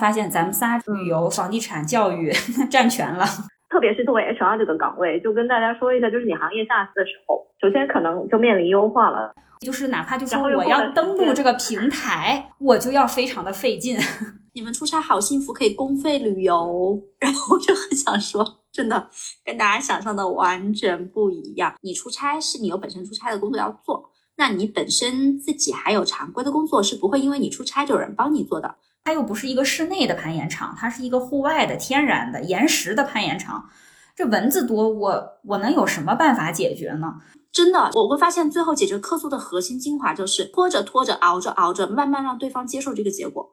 [0.00, 2.32] 发现咱们仨旅游、房地产、教育
[2.70, 3.26] 占全了。
[3.68, 13.96] 特别是作为 HR 这个岗位，就跟大家说一下，就是你行业下市的时候，首先可能就面临优化了，就是哪怕就说我要登录这个平台，我就要非常的费劲。
[14.54, 19.08] 你们出差好幸福，可以公费旅游，然后我就很想说，真的
[19.44, 21.72] 跟大家想象的完全不一样。
[21.82, 28.74] 你出差是你有本身出差的工作要做，那你本身自己还有常规的工作，是不会因为你出差就有人帮你做的。
[29.04, 33.68] 它又不是一个室内的攀岩场，它是一个户外的天然的岩石的攀岩场。
[34.14, 37.14] 这蚊子多，我我能有什么办法解决呢？
[37.50, 43.50] 真的，我会发现最后解决客诉的核心精华就是拖着拖着熬着熬着，慢慢让对方接受这个结果。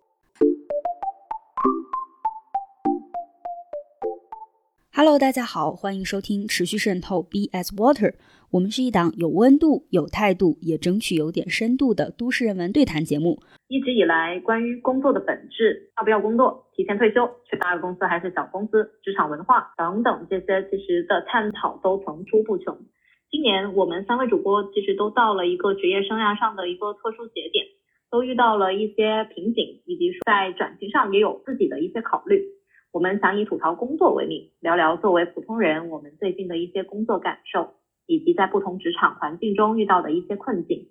[4.98, 8.16] Hello，大家好，欢迎收听持续渗透 BS Water。
[8.50, 13.38] 我们是一档有温度、有态度，也争取有点深度的都市人文对谈节目。
[13.68, 22.76] 一直以来，关于工作的本质、要不要工作、提前退休、去大公司还是小公司、职场文化等等这些，其实的探讨都层出不穷。
[23.30, 27.64] 今年我们三位主播其实都到了一个职业生涯上的一个特殊节点，
[28.10, 32.42] 都遇到了一些瓶颈，以及在转型上也有自己的一些考虑。
[32.92, 37.74] 我们想以吐槽工作为名，聊聊作为普通人我们最近的一些工作感受。
[38.10, 40.88] 以及在不同职场环境中遇到的一些困境，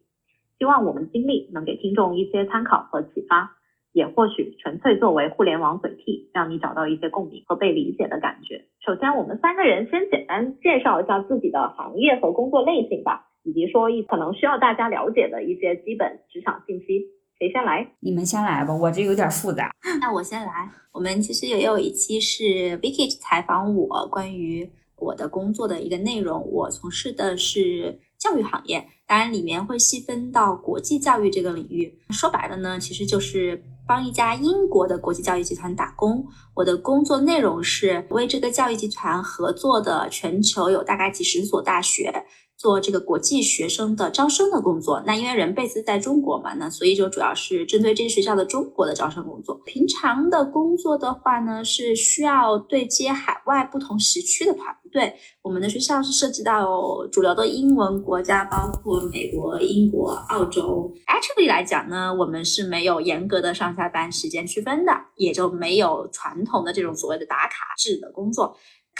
[0.58, 3.56] 希望我们经历能给听众一些参考和启发，
[3.94, 8.66] 也或许纯粹作为互联网嘴替，让你找到一些共鸣和被理解的感觉。
[8.84, 17.15] 首先，我们三个人先简单介绍一下自己的行业和工作类型吧，以及说一可能需要大家了解的一些基本职场信息。
[17.38, 17.86] 谁先来？
[18.00, 19.70] 你们先来吧，我这有点复杂。
[20.00, 20.70] 那我先来。
[20.90, 24.70] 我们其实也有一期是 Vicky 采访我关于。
[24.98, 31.98] 我的工作的一个内容，我从事的是教育行业，当然里面会细分到国际教育这个领域。
[32.08, 36.26] 说白了呢，其实就是帮一家英国的国际教育集团打工。
[36.54, 42.24] 我的工作内容是为这个教育集团合作的全球有大概几十所大学。
[42.56, 49.60] 做这个国际学生的招生的工作，那因为人贝斯在中国嘛，那所以就主要是针对这些学校的中国的招生工作。
[49.66, 55.14] 平常的工作的话呢，是需要对接海外不同时区的团队。
[55.42, 60.92] 我们的学校是涉及到主流的英文国家，包括美国、英国、澳洲。
[61.06, 68.56] Actually 来讲呢，我们是没有严格的上下班时间区分的，也就没有传统的这种所谓的打卡制的工作。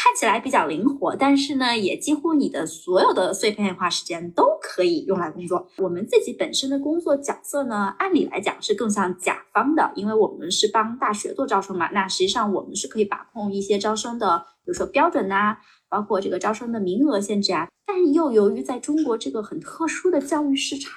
[0.06, 5.66] 看起来比较灵活，但是呢，也几乎你的所有的碎片化时间都可以用来工作。
[5.78, 11.90] 我们自己本身的工作角色呢，按理来讲是更像甲方的，因为我们是帮大学做招生嘛。
[11.90, 15.56] 那实际上我们是可以把控一些招生的，比如说标准呐。
[15.88, 20.92] 包括这个招生的名额限制啊，但又由于在中国这个很特殊的教育市场，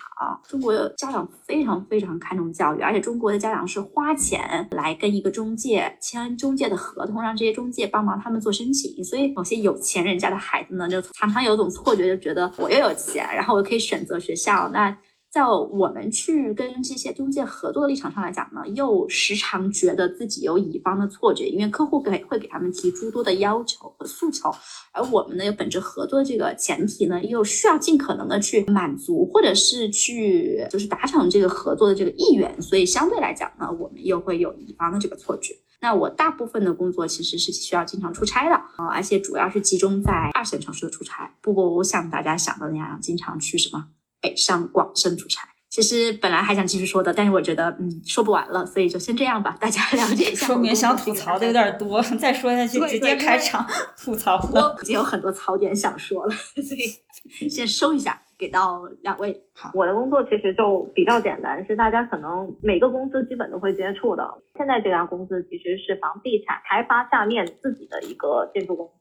[0.48, 14.98] 中国家长非常非常看重教育，而且中国的家长是花钱来跟一个中介签中介的合同，让这些中介帮忙他们做申请，所以某些有钱人家的孩子呢，就常常有种错觉，就觉得我又有钱，然后我可以选择学校，那。
[15.32, 24.52] 在我们去跟这些中介合作的立场上来讲呢，又时常觉得自己有乙方的错觉，因为客户给会给他们提诸多的要求和诉求，
[24.92, 35.54] 而我们呢有本着合作这个前提呢，又需要尽可能的去满足或者是去就是达成这个合作的这个意愿，所以相对来讲呢，我们又会有乙方的这个错觉。
[35.80, 43.90] 那我大部分的工作其实是需要经常出差的啊，而且主要是集中在二线城市的出差，不过我像大家想的那样经常去什么。
[44.22, 50.48] 北上广深出差，其实本来还想继续说的，但是我觉得嗯说不完了，所以就先这样吧，大家 了解一下。
[50.48, 53.66] 说明想吐槽的有点多，再说下去直接开场
[53.98, 54.38] 吐槽。
[54.52, 59.40] 我已经有很多槽点想说了， 所以先收一下，给到两位。
[59.54, 64.26] 好，我的工作其实就比较简单，是大家可能每个公司基本都会接触的。
[64.56, 68.94] 现在这家公司其实是房地产开发下面自己的一个建筑公司。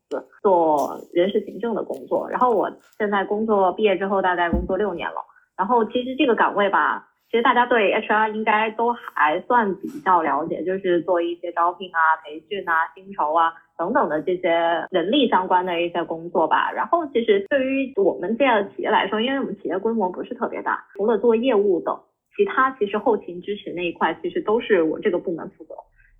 [0.42, 5.16] 做人事行政的工作，然后我现在工作毕业之后大概工作六年了，
[5.54, 14.48] 然后其实这个岗位吧，其实大家对 HR 应该都还算比较了解，就是做一些招聘啊、培训啊、薪酬啊等等的这些
[14.90, 16.72] 人力相关的一些工作吧。
[16.72, 21.94] 然后其实对于我们这样的企业来说，因为我们企业规模不是特别大，除了做业务的，
[22.34, 25.74] 其他其实后勤支持那一块其实都是我这个部门负责。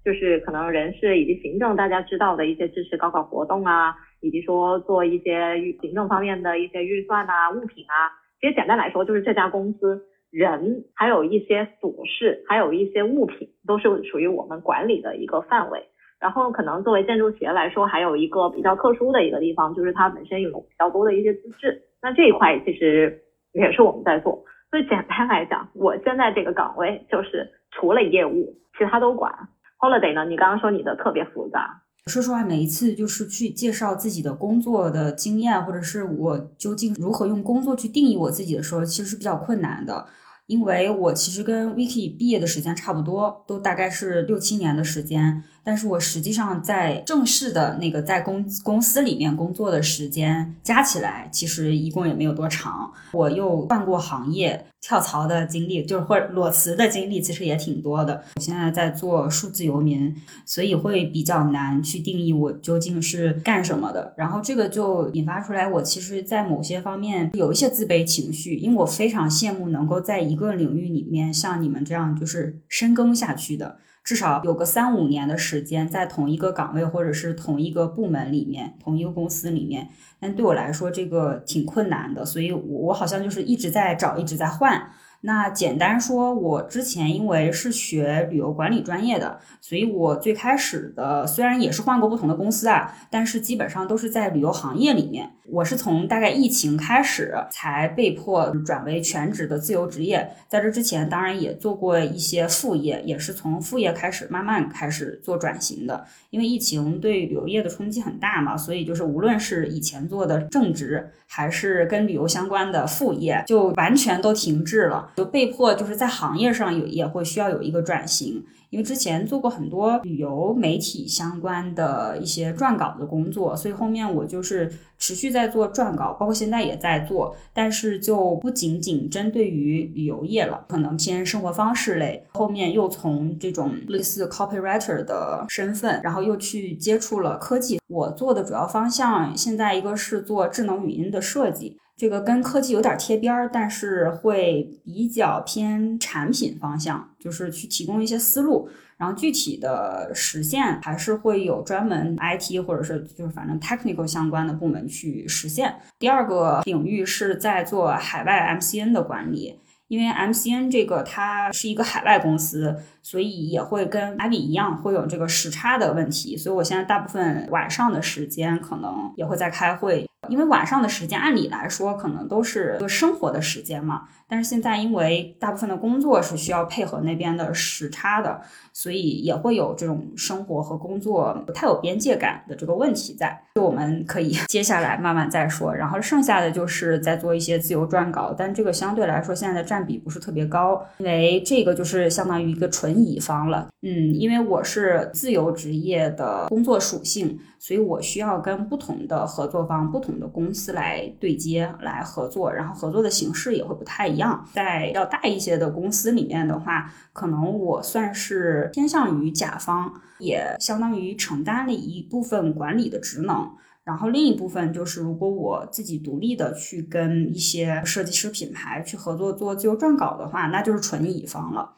[0.05, 8.13] 就是可能人事以及行政，大家知道的一些支持高考活动啊，以及说做一些行政方面的一些预算啊、物品啊。
[8.41, 15.89] 其实简单来说，就是这家公司人还有一些琐事，还有一些物品，都是属于我们管理的一个范围。
[16.21, 21.81] 然后可能作为建筑企业来说，还有一个比较特殊的一个地方，就是它本身有比较多的一些资质。
[22.03, 23.23] 那这一块其实
[23.53, 24.45] 也是我们在做。
[24.71, 29.33] 所以简单来讲，我现在这个岗位就是除了业务，其他都管。
[29.79, 30.25] Holiday 呢？
[30.25, 31.83] 你刚刚说你的特别复杂。
[32.09, 40.07] 说实话，每一次就是去介绍自己的工作的经验，或者是我究竟如何用工作去定义我自己的时候，其实是比较困难的。
[40.47, 45.45] 因为我其实跟 Vicky 毕业的时间差不多，都大概是六七年的时间。
[45.69, 52.91] 但是我实际上在正式的那个在公公司里面工作的时间加起来，其实一共也没有多长。
[53.13, 58.25] 我又换过行业，跳槽的经历就是或者裸辞的经历，其实也挺多的。
[58.37, 60.17] 我现在在做数字游民，
[60.47, 64.15] 所以会比较难去定义我究竟是干什么的。
[64.17, 73.77] 然后这个就引发出来，我其实，在某些方面有一些自卑情绪，因为我非常羡慕能够在一个领域里面像你们这样就是深耕下去的。
[74.05, 84.91] 至少有个三五年的时间，在同一个岗位或者是同一个部门里面，同一个公司里面，但对我来说这个挺困难的，所以我我好像就是一直在找，一直在换。
[85.23, 95.33] 那简单说，我之前因为是学旅游管理专业的，所以我最开始的虽然也是换过不同的公司啊，但是基本上都是在旅游行业里面。
[95.51, 106.05] 我是从大概疫情开始才被迫转为全职的自由职业，在这之前当然也做过一些副业，也是从副业开始慢慢开始做转型的。
[106.31, 118.45] 因为疫情对旅游业的冲击很大嘛，所以就是无论是以前做的正职，还是跟旅游相关的副业，就完全都停滞了，就被迫就是在行业上有也会需要有一个转型。
[118.71, 132.25] 因为之前做过很多旅游媒体相关的一些撰稿的工作，所以后面我就是持续在做撰稿，包括现在也在做，但是就不仅仅针对于旅游业了，可能偏生活方式类。
[132.33, 137.81] 后面又从这种类似 copywriter 的身份，然后又去接触了科技。
[137.89, 141.79] 我做的主要方向现在一个是做智能语音的设计。
[141.99, 155.75] 这个跟科技有点贴边儿，但是会比较偏产品方向，就是去提供一些思路，然后具体的实现还是会有专门 IT 或者是就是反正 technical 相关的部门去实现。
[155.99, 159.59] 第二个领域是在做海外 MCN 的管理。
[159.89, 174.03] 因为 MCN 这个它是一个海外公司，所以也会跟阿里一样会有这个时差的问题，所以我现在大部分晚上的时间可能也会在开会，因为晚上的时间按理来说可能都是个生活的时间嘛。
[174.31, 178.43] 但是现在，因为大部分的工作是需要配合那边的时差的，
[178.75, 183.41] 所以也会有这种生活和工作不太有边界感的这个问题在。
[183.55, 185.75] 就我们可以接下来慢慢再说。
[185.75, 193.69] 然后剩下的就是在做一些自由撰稿，但这个相对来说现在的占比不是特别高，因为这个就是相当于一个纯乙方了。
[193.81, 197.39] 嗯，因为我是自由职业的工作属性。
[197.59, 204.45] 所以我需要跟不同的合作方、不同的公司来对接、来合作，然后合作的形式也会不太一样。
[204.53, 213.51] 在要大一些的公司里面的话，可能我算是偏向于甲方，也相当于承担了一部分管理的职能。
[213.85, 221.73] 然后另一部分就是，如果我自己独立的去跟一些设计师品牌去合作做自由撰稿的话，那就是纯乙方了。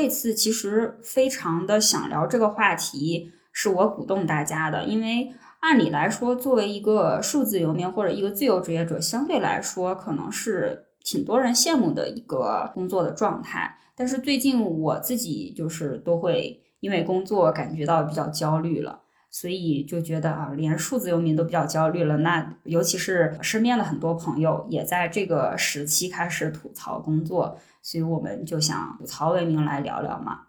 [0.00, 13.76] 这次其实非常的想聊这个话题，是我鼓动大家的，因为按理来说，作为一个数字游民或者一个自由职业者，相对来说可能是挺多人羡慕的一个工作的状态。
[13.94, 27.56] 但是最近我自己就是都会因为工作感觉到比较焦虑了，所以就觉得啊，连数字游民都比较焦虑了，那尤其是身边的很多朋友也在这个时期开始吐槽工作。
[27.82, 30.40] 所以我们就想吐槽为名来聊聊嘛。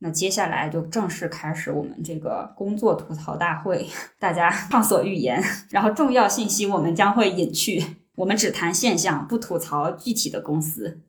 [0.00, 3.86] 那接下来就正式开始我们这个工作吐槽大会，
[4.18, 5.42] 大家畅所欲言。
[5.70, 7.82] 然后重要信息我们将会隐去，
[8.16, 11.00] 我们只谈现象，不吐槽具体的公司。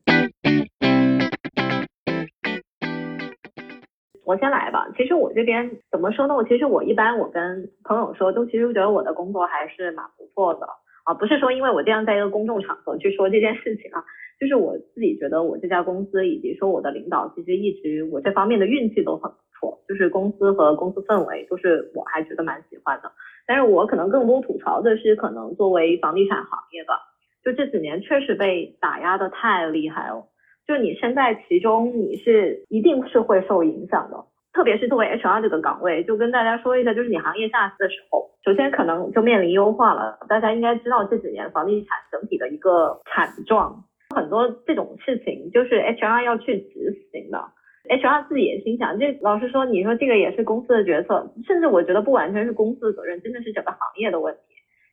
[4.26, 4.88] 我先来吧。
[4.98, 6.36] 其实我这边怎么说呢？
[6.36, 10.68] 我其实我一般我跟朋友说，都其实觉得我的工作还是蛮不错的
[11.06, 11.14] 啊。
[11.14, 14.04] 不是说因为我这样在一个公众场合去说这件事情啊。
[14.38, 19.80] 就是我自己觉得，我这家公司以及说我的领导，其实一直我这方面的运气都很不错。
[19.88, 23.10] 就是公司和公司氛围都是我还觉得蛮喜欢的。
[23.48, 27.00] 但是我可能更多吐槽的是，可能作为房地产行业吧，
[27.46, 30.28] 就这几年确实被打压的太厉害了。
[30.68, 34.18] 就你身在其中，你是一定是会受影响的。
[34.54, 40.18] 特别是作为 HR 这个岗位，就跟大家说一下，就是你行业下市的时候，首先可能就面临优化了。
[40.30, 43.84] 大家应该知道这几年房地产整体的一个惨状。
[44.16, 47.44] 很多这种事情就是 HR 要去执行的
[47.90, 54.40] ，HR 自己也心想，这老实说，你说这个也是公司的决策，甚至我觉得不完全是公司的责任，真的是整个行业的问题。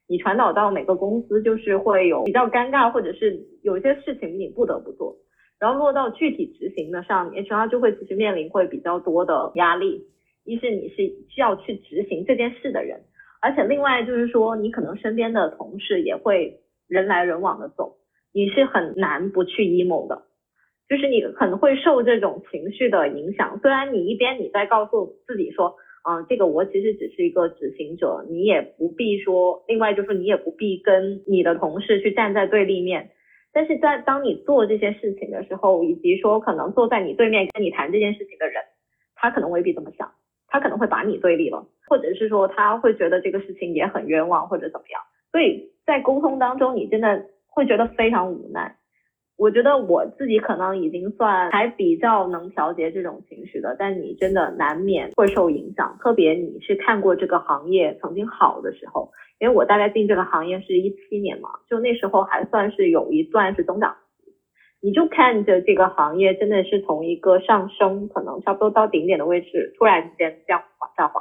[0.09, 5.15] 你传导到每个公司，就是会有比较尴尬，或者是有一些事情你不得不做。
[5.63, 10.05] 然后落到具体执行的上面，HR 就会其实面临会比较多的压力。
[10.45, 10.97] 一是你是
[11.29, 13.01] 需要去执行这件事的人，
[13.41, 17.95] 而且另外就是说，你可能身边的同事也会人来人往的走，
[18.35, 20.23] 你是很难不去 emo 的。
[20.89, 25.77] 就是你可能会受这种情绪的影响，虽然你一边你在告诉自己说，
[26.11, 33.11] 嗯，这个我其实只是一个执行者，你也不必说，另外就是你也不必跟你的同事去站在对立面，
[33.53, 38.63] 但是在当你做这些事情的时候，以及说可能坐在你对面跟你谈这件事情的人，
[39.15, 40.11] 他可能未必这么想，
[40.49, 48.77] 他可能会把你对立了，或者是说他会觉得这个事情也很冤枉或者怎么样，所以在沟通当中，你真的会觉得非常无奈。
[49.39, 55.97] 我觉得我自己可能已经算还比较能调节这种情绪的，但你真的难免会受影响。
[56.01, 59.11] 特别你是看过这个行业曾经好的时候，
[59.43, 64.33] 因为我大概进这个行业是一七年嘛，就那时候还算是有一段是增长期。
[64.81, 71.21] 你就看着这个行业真的是从一个上升，可能差不多到顶点的位置，突然间这样往下滑，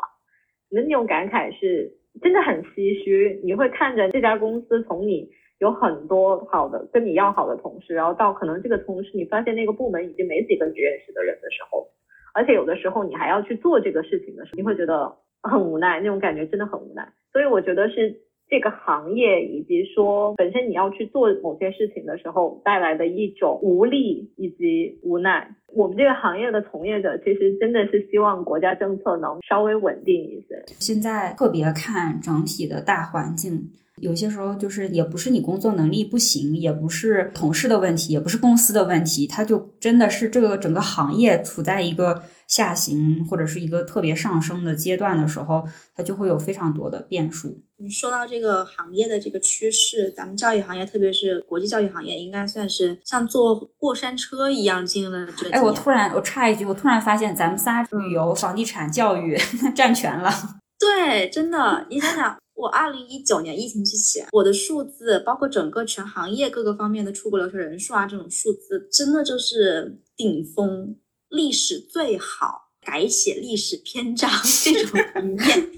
[0.70, 3.42] 你的那种感慨是真的很唏嘘。
[3.44, 5.32] 你会看着这家公司从你。
[5.62, 11.88] 有很多好的跟你要好的同事，然后到可能这个同事你发现那个部门已经没几个你认识的人的时候，
[12.34, 17.08] 而且有的时候你还要去做这个事情的时候，你会觉得很无奈，那种感觉真的很无奈。
[17.32, 25.56] 所以我觉得是这个行业以及说本身你要去做某些事情的时候带来的一种无力以及无奈。
[25.74, 30.62] 我们这个行业的从业者其实真的是希望国家政策能稍微稳定一些。
[30.80, 33.72] 现在特别看整体的大环境。
[34.02, 45.64] 有些时候就是也不是你工作能力不行，也不是同事的问题，也不是公司的问题，它就真的是这个整个行业处在一个下行或者是一个特别上升的阶段的时候，
[45.96, 47.58] 它就会有非常多的变数。
[47.78, 55.50] 你说到这个行业的这个趋势，咱们教育行业，特别是国际教育行业，应该算是像坐过山车一样进了这。
[55.52, 59.38] 哎，我突然我插一句，我突然发现咱们仨旅游、房地产、教育
[59.74, 60.30] 占全了。
[60.78, 62.38] 对，真的，你想想。
[62.54, 70.96] 我二零一九年疫情之前，我的数字包括整个全行业各个方面的出国留学人数啊，这种数字真的就是顶峰，
[71.32, 74.30] 历史最好，改写历史篇章
[74.64, 75.72] 这种一面。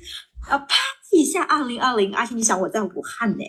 [0.50, 0.76] 啊，啪
[1.12, 3.46] 一下，二零二零，而且你想我在武汉呢，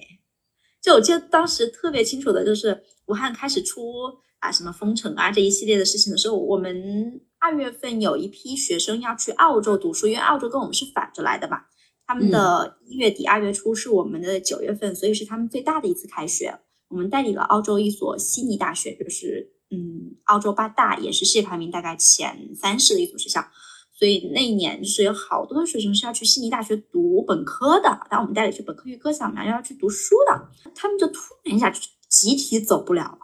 [0.81, 3.91] 就我记得当时特别清楚的就是武汉开始出
[4.39, 11.63] 啊什么封城啊这一系列的事情的时候，我们二月份有一批学生要去澳洲读书，因为澳洲跟我们是反着来的嘛。
[12.07, 16.61] 他们的一月底、二月初是我们的九月份，所以是他们最大的一次开学。
[16.89, 23.45] 我们代理了澳洲一所悉尼大学，就是嗯，澳洲八大，也是世界排名大概前三十的一所学校。
[23.97, 30.49] 所以那一年就是有好多的学生是要去悉尼大学读本科的，但我们代理是本科预科项目，要去读书的。
[30.75, 33.19] 他们就突然一下就集体走不了了，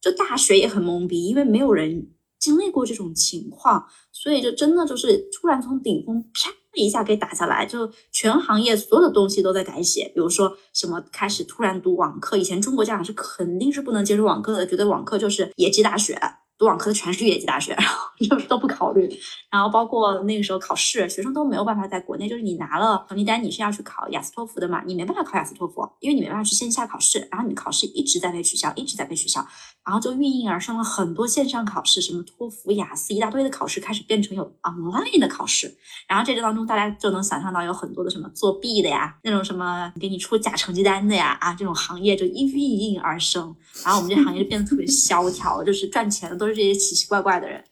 [0.00, 6.50] 就大学也很懵逼，因为没有人经历过这种情况，所以就真的就是突然从顶峰啪。
[6.84, 16.20] 一下给打下来，就全行业所有的东西都在改写，比如说什么开始突然读网课，以前中国家长是肯定是不能接受网课的，觉得网课就是野鸡大学。
[16.58, 19.06] 读网课的全是越级大学，然后 就都不考虑。
[19.50, 24.82] 然后包括那个时候考试，学生都没有办法在国内，就是你拿了成绩单，你是要去考雅思托福的嘛？
[24.86, 27.28] 你没办法考雅思托福，因为你没办法去线下考试。
[27.30, 29.46] 然后你考试一直在被取消，一直在被取消。
[29.84, 35.72] 然后就应运而生了很多线上考试，什么托福、雅思一大堆的考试开始变成有 online 的考试。
[36.08, 43.54] 然后这个当中，大家就能想象到有很多的什么作弊的呀，那种什么给你出假成绩单的呀，啊，这种行业就应运而生。
[43.84, 46.45] 然后我们这行业就变得特别萧条，就是赚钱的都。
[46.46, 47.64] 都是这些奇奇怪怪的人，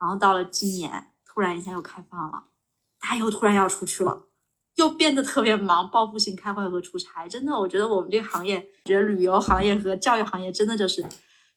[0.00, 2.46] 然后到了今年，突然一下又开放了，
[2.98, 4.24] 他又突然要出去了，
[4.74, 7.28] 又变得特别忙，报复性开会和出差。
[7.28, 11.06] 真的，我觉得我们这个行业，觉得旅游行业和教育行业真的就是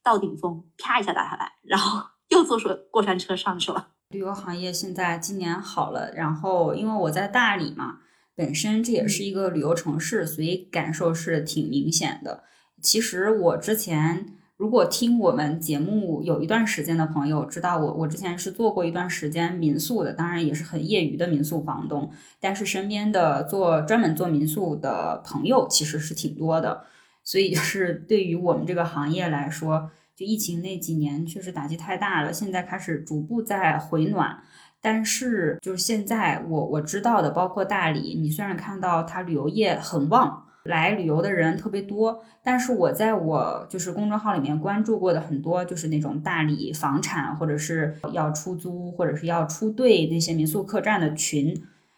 [0.04, 3.94] 到顶峰，啪一下打下来，然后 又坐上过山车上去了。
[4.10, 8.02] 旅游行业现在今年好了，然后因为我在大理嘛，
[8.36, 12.44] 本身这也是一个旅游城市，所以感受是挺明显的。
[12.84, 14.38] 其实我之前。
[14.62, 22.12] 如果听我们节目有一段时间的朋友知道我，我之前是做过一段时间民宿的，当然也是很业余的民宿房东。
[22.40, 26.84] 但是身边的做专门做民宿的朋友其实是挺多的，
[27.24, 32.32] 所以就是对于我们这个行业来说，就疫情那几年确实打击太大了。
[32.32, 34.44] 现在开始逐步在回暖，
[34.80, 40.46] 但是就是现在我我知道的，包括大理，你虽然看到它旅游业很旺。
[40.66, 51.56] 来旅游的人特别多，但是我在我就是公众号里面关注过的很多就是那种大理房产或者是要出租或者是要出队那些民宿客栈的群，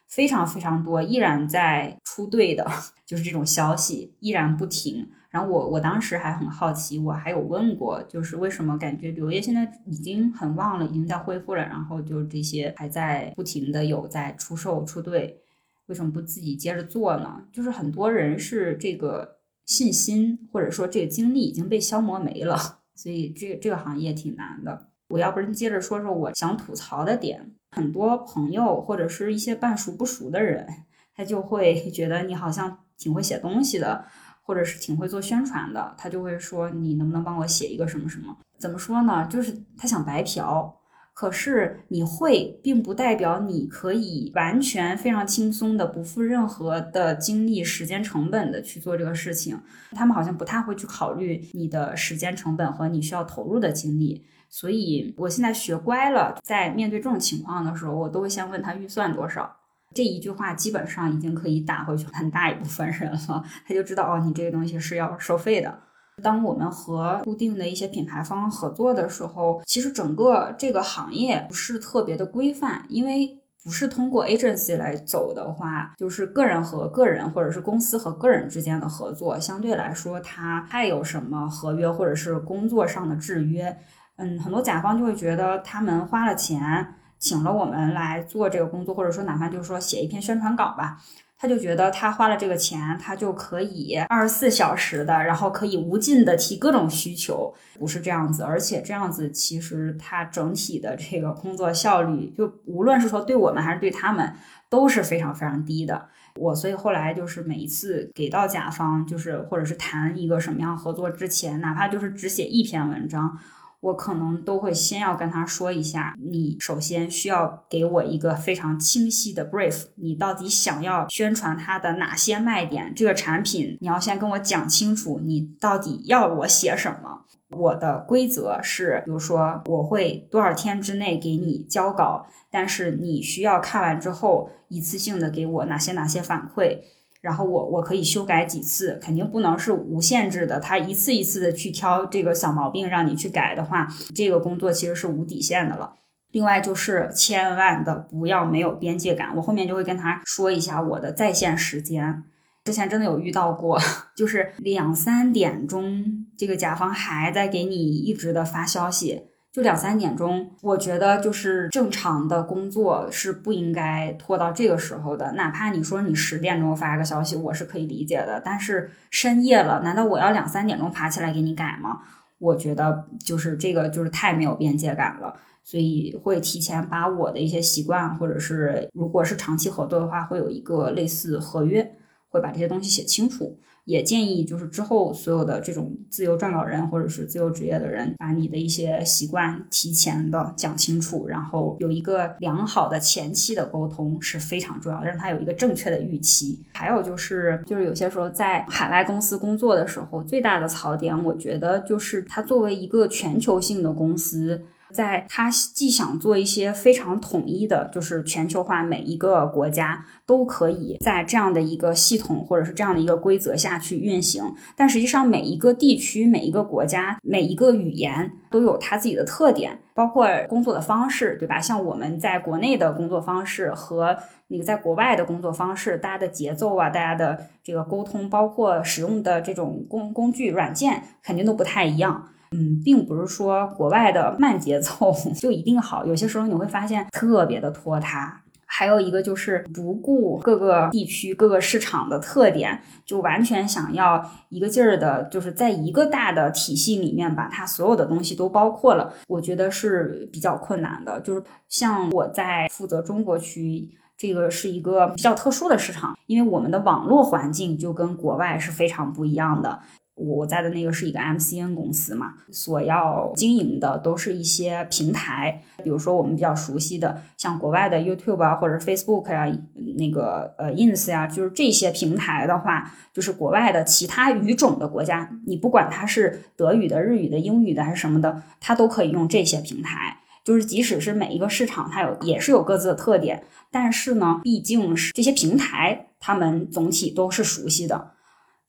[0.08, 2.65] 非常非常多，依然在出队的，
[3.05, 5.10] 就是这种消息依然不停。
[5.29, 15.41] 然后我我当时还很好奇，我还有问过，就是为什么感觉旅游业现在已经很旺了，已经在恢复了，然后就这些还在不停的有在出售出队，
[15.88, 17.44] 为什么不自己接着做呢？
[17.52, 22.58] 就是很多人是这个信心或者说这个精力已经被消磨没了，
[22.96, 24.90] 所以这这个行业挺难的。
[25.10, 30.68] 我要不然接着说说我想吐槽的点，很多朋友或者是一些半熟不熟的人，
[31.16, 34.06] 他就会觉得你好像挺会写东西的。
[34.46, 38.36] 或者是挺会做宣传的，他就会说你能不能帮我写一个什么什么？
[38.60, 39.25] 怎么说呢？
[39.28, 40.82] 就是他想白嫖。
[41.13, 49.60] 可是你会，并不代表你可以完全非常轻松的不付任何的精力、时间成本的去做这个事情。
[49.91, 54.25] 他们好像不太会去考虑你的时间成本和你需要投入的精力。
[54.50, 59.55] 所以我现在学乖了，在面对这种情况的时候，我都会先问他预算多少。
[59.93, 65.79] 这一句话基本上已经可以打回去很大一部分人了，他就知道哦，你这个东西是要收费的。
[66.22, 83.77] 当我们和固定的一些品牌方合作的时候，其实整个这个行业不是特别的规范，因为不是通过 agency 来走的话，就是个人和个人或者是公司和个人之间的合作，相对来说它太有什么合约或者是工作上的制约。
[84.17, 86.96] 嗯，很多甲方就会觉得他们花了钱。
[87.20, 90.98] 请了我们来做这个工作，或者说哪怕就是说写一篇宣传稿吧，
[91.43, 98.43] 他就觉得他花了这个钱，他就可以二十四小时的，然后可以无尽的提各种需求，不是这样子。
[98.43, 104.33] 而且这样子其实他整体的这个工作效率，就无论是说对我们还是对他们
[104.69, 106.07] 都是非常非常低的。
[106.38, 113.38] 我所以后来就是每一次给到甲方，就是或者是谈一个什么样合作之前，哪怕就是只写一篇文章。
[113.84, 122.94] 我可能都会先要跟他说一下，你首先需要给我一个非常清晰的 brief，你到底想要宣传它的哪些卖点？
[122.96, 127.25] 这个产品你要先跟我讲清楚，你到底要我写什么？
[127.50, 136.80] 我的规则是，比如说我会多少天之内给你交稿，但是你需要看完之后一次性的给我哪些哪些反馈。
[137.23, 140.59] 然后我我可以修改几次，肯定不能是无限制的。
[140.59, 145.95] 他一次一次的去挑这个小毛病让你去改的话，这个工作其实是无底线的了。
[146.31, 149.33] 另外就是千万的不要没有边界感。
[149.38, 152.23] 我后面就会跟他说一下我的在线时间。
[152.65, 153.79] 之前真的有遇到过，
[154.17, 159.23] 就是两三点钟，这个甲方还在给你一直的发消息。
[159.54, 165.32] 就两三点钟，我觉得就是正常的工作是不应该拖到这个时候的。
[165.34, 168.42] 哪怕你说你十点钟发个消息，我是可以理解的。
[168.44, 172.00] 但是深夜了，难道我要两三点钟爬起来给你改吗？
[172.39, 175.36] 我觉得就是这个就是太没有边界感了。
[175.63, 181.88] 所以会提前把我的一些习惯，或者是如果是长期合作的话，会有一个类似合约，
[182.28, 183.56] 会把这些东西写清楚。
[183.86, 196.60] 也建议就是之后所有的这种自由撰稿人或者是自由职业的人，把你的一些习惯提前的讲清楚，然后有一个良好的前期的沟通是非常重要的，让他有一个正确的预期。
[196.74, 204.62] 还有就是就是有些时候在海外公司工作的时候，最大的槽点，我觉得就是它作为一个全球性的公司。
[204.93, 214.43] 在他既想做一些非常统一的，就是全球化，每一个国家都可以在这样的一个系统或者是这样的一个规则下去运行，
[214.77, 221.60] 但实际上每一个地区、每一个国家、每一个语言都有它自己的特点，包括工作的方式，对吧？
[221.60, 224.15] 像我们在国内的工作方式和
[224.47, 232.29] 那个在国外的工作方式，大家的节奏啊，大家的这个沟通，包括使用的这种工工具软件，肯定都不太一样。
[232.54, 238.39] 嗯，并不是说国外的慢节奏 就一定好，有些时候你会发现特别的拖沓。
[238.76, 251.20] 还有一个就是不顾各个地区、各个市场的特点，就完全想要一个劲儿的，就是在一个大的体系里面把它所有的东西都包括了，我觉得是比较困难的。
[251.22, 253.88] 就是像我在负责中国区，
[254.18, 259.82] 这个是一个比较特殊的市场，因为我们的网络环境就跟国外是非常不一样的。
[260.15, 269.52] 我在的那个是一个 MCN 公司嘛，所要经营的都是一些平台，比如说我们比较熟悉的，像国外的 YouTube 啊，或者 Facebook 呀，
[269.97, 280.19] 那个呃 Ins 呀，就是这些平台的话，就是国外的其他语种的国家，你不管它是德语的、日语的、英语的还是什么的，它都可以用这些平台。
[280.43, 288.12] 就是即使是每一个市场，它有也是有各自的特点，但是呢，毕竟是这些平台，他们总体都是熟悉的。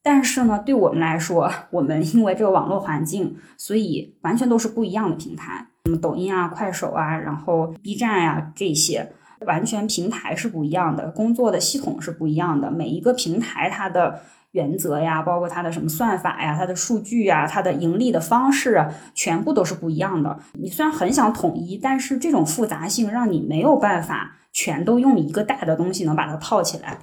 [0.05, 9.11] 但是呢，对我们来说，我们因为这个网络环境，所以完全都是不一样的平台，什么抖音啊、快手啊，然后 B 站呀这些，
[9.47, 14.21] 完全平台是不一样的，工作的系统是不一样的，每一个平台它的。
[14.55, 20.39] 原则呀，包括它的什么算法呀，它的数据呀，它的盈利的方式啊，全部都是不一样的。
[20.53, 26.97] 你虽然很想统一，但是这种复杂性让你没有办法全都用一个大的东西能把它套起来，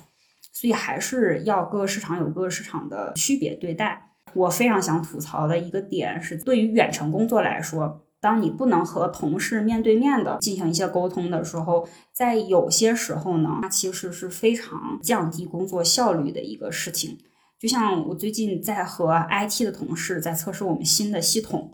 [0.61, 4.11] 所以还是要各个市场有各个市场的区别对待。
[4.35, 17.17] 我非常想吐槽的一个点是，对于远程工作来说，当你不能和同事面对面的进行一些沟通的时候，在有些时候呢，它其实是非常降低工作效率的一个事情。
[17.59, 21.73] 就像我最近在和 IT 的同事在测试我们新的系统，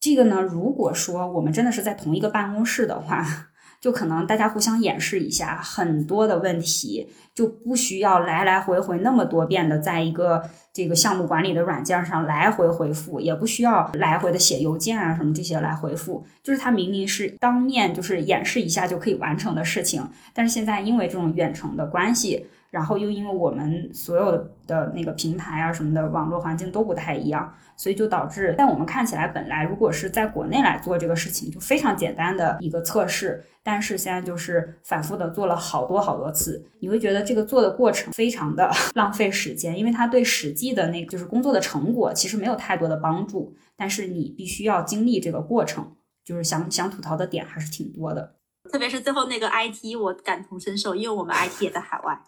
[0.00, 3.51] 这个呢，如果说我们真的是在同一个办公室的话，
[3.82, 10.42] 就可能大家互相演示一下，很多的问题就不需要来来回回那么多遍的在一个
[10.72, 22.46] 这个项目管理的软件上来回回复，也不需要来回的写邮件啊什么这些来回复，就是它明明是当面就是演示一下就可以完成的事情，但是现在因为这种远程的关系。
[22.72, 24.32] 然后又因为我们所有
[24.66, 45.92] 的那个平台啊什么的网络环境都不太一样，所以就导致，在我们看起来本来如果是在国内来做这个事情就非常简单的一个测试，但是现在就是反复的做了好多好多次，你会觉得这个做的过程非常的 浪费时间，因为它对实际的那就是工作的成果其实没有太多的帮助，但是你必须要经历这个过程，
[46.24, 48.36] 就是想想吐槽的点还是挺多的。
[48.70, 52.22] 特别是最后那个 IT，我感同身受，因为我们 IT 也在海外。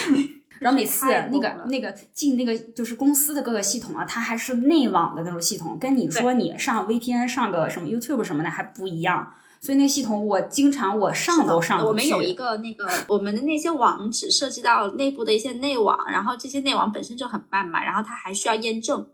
[0.60, 9.34] 然后每次那个那个进那个就是公司的各个系统啊，它还是内网的那种系统，跟你说你上 VPN 上个什么 YouTube 什么的还不一样。
[9.62, 11.88] 所以那个系统我经常我上都上不去。
[11.88, 19.06] 我们有一个那个我们的那些网址涉及到内部的一些内网，然后这些内网本身就很慢嘛，然后它还需要验证，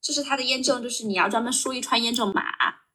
[0.00, 2.42] 就是它的验证就是你要专门输一串验证码。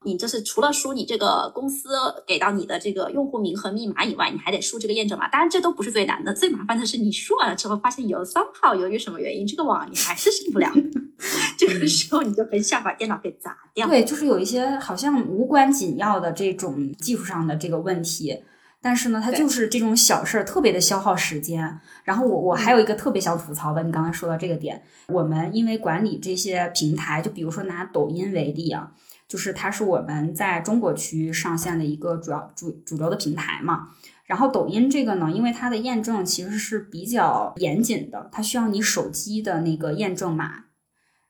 [0.03, 1.89] 你就是除了输你这个公司
[2.25, 5.27] 给到你的这个用户名和密码以外，你还得输这个验证码。
[5.27, 10.71] 当然，这都不是最难的，最麻烦的是你输完了之后，发现有三号由于什么原因，这个网你还是上不了。
[11.55, 13.87] 这个时候你就很想把电脑给砸掉。
[13.87, 18.43] 对，就是有一些好像无关紧要的这种技术上的这个问题，
[18.81, 21.79] 但是呢，它就是这种小事儿特别的消耗时间。
[22.03, 28.91] 然后我我还有一个特别想吐槽的，你刚才说到这个点，我们因为管理这些平台，就比如说拿抖音为例啊。
[29.31, 33.87] 就是它是我们在中国区域上线的一个主要主主流的平台嘛，
[34.25, 40.65] 然后抖音这个呢，因为它的验证其实是比较严谨的，它需要你手机的那个验证码。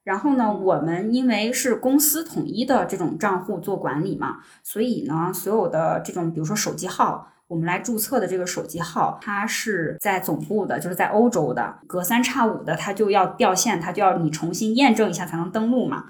[0.04, 16.06] 然后呢，我们因为是公司统一的这种账户做管理嘛，所以呢，所有的这种比如说手机号，我们来注册的这个手机号，它是在总部的，就是在欧洲的，隔三差五的它就要掉线，它就要你重新验证一下才能登录嘛。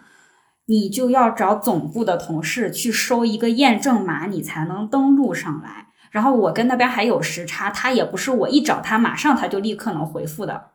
[0.72, 5.88] 你就要找总部的同事去收一个验证码，你才能登录上来。
[6.12, 10.72] 然后我跟那边还有时差，他也不是我一找他马上他就立刻能回复的。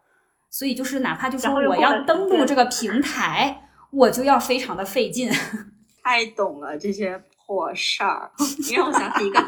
[0.50, 5.30] 所以就是哪怕就是我要登录这个平台，我就要非常的费劲。
[6.04, 8.30] 太懂了这些破事儿，
[8.68, 9.40] 你让我想起一个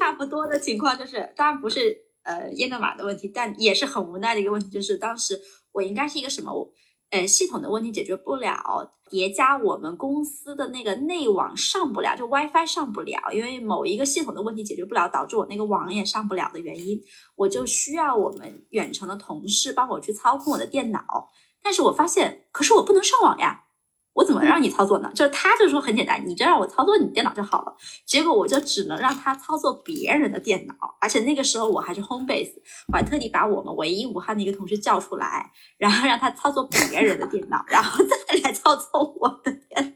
[0.00, 5.38] 差不多的情况，就是当然不是呃验证码的问题，但也是很无奈的一个问题，就是当时
[5.72, 6.72] 我应该是一个什么我。
[7.10, 16.98] 呃，系统的问题解决不了，叠加我们公司的那个内网上不了，就 WiFi 上不了，因为某一个系统的问题解决不了，导致我那个网也上不了的原因，
[17.36, 21.28] 我就需要我们远程的同事帮我去操控我的电脑，
[21.62, 23.64] 但是我发现，可是我不能上网呀。
[24.14, 25.10] 我怎么让你操作呢？
[25.14, 27.74] 就是他就说很简单，你就让我操作你电脑就好了。
[28.04, 32.52] 结果我就只能让他操作别人的电脑，而且那个时候我还是 home base，
[32.92, 39.90] 我还特地把我们唯一武汉的一个同事叫出来，然后让他操作别人的电脑，然后再来操作我的电脑，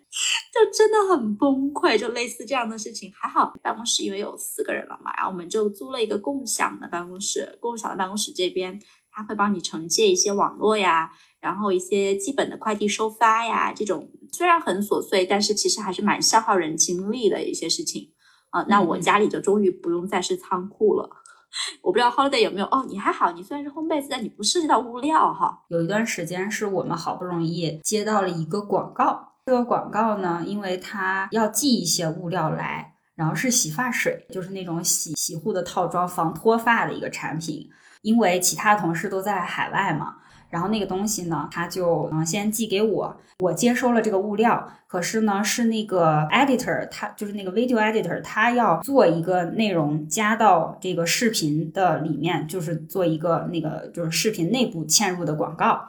[0.55, 1.99] 就真的很崩溃。
[1.99, 11.11] 就类似这样的事情，还好办公室因为有四个人了嘛，然后我们就租了一个共享的办公室，共享的办公室这边他会帮你承接一些网络呀。
[11.47, 18.11] 然后一些基本的快递收发呀，这种虽然很琐碎，但是其实还是蛮消耗人精力的一些事情
[18.51, 18.67] 啊。
[18.69, 21.09] 那我家里就终于不用再是仓库了。
[21.83, 22.85] 我不知道 Holiday 有没有哦？
[22.89, 25.63] 你还好，你虽然是 home base，但你不涉及到物料哈。
[25.69, 37.71] 有一段时间是我们好不容易接到了一个广告，这个广告呢，因为它要寄一些物料来，然后是洗发水，就是那种洗洗护的套装，防脱发的一个产品。
[38.03, 40.17] 因为其他同事都在海外嘛。
[40.51, 44.69] 然后那个东西呢，他就嗯先寄给我，我接收了这个物料。
[44.87, 55.81] 可是呢，是那个 editor，他就是那个 video editor，他要做一个内容加到这个视频的里面，就是做一个那个就是视频内部嵌入的广告。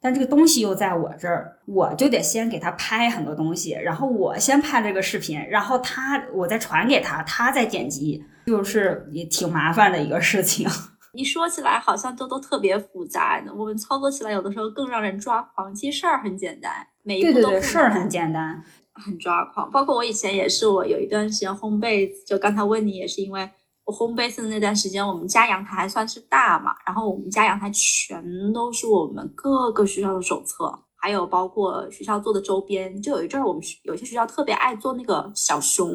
[0.00, 10.68] 但这个东西又在我这儿，我就得先给他拍很多东西，然后我先拍这个视频，然后他我再传给他，他再剪辑，就是也挺麻烦的一个事情。
[11.12, 15.74] 你说起来好像都都特别复杂，我们操作起来有的时候更让人抓狂。
[15.74, 19.70] 其实事儿很简单，每一步都对对对，事儿很简单，很抓狂。
[19.70, 23.48] 包括我以前也是，我有一段时间烘焙，就刚才问你也是因为
[23.84, 33.00] 我烘焙的那段时间，我们家阳台还算是大嘛，然后我们家阳台全都是我们各个学校的手册，还有包括学校做的周边。
[33.00, 35.88] 就有一阵儿，我们有些学校特别爱做那个小熊，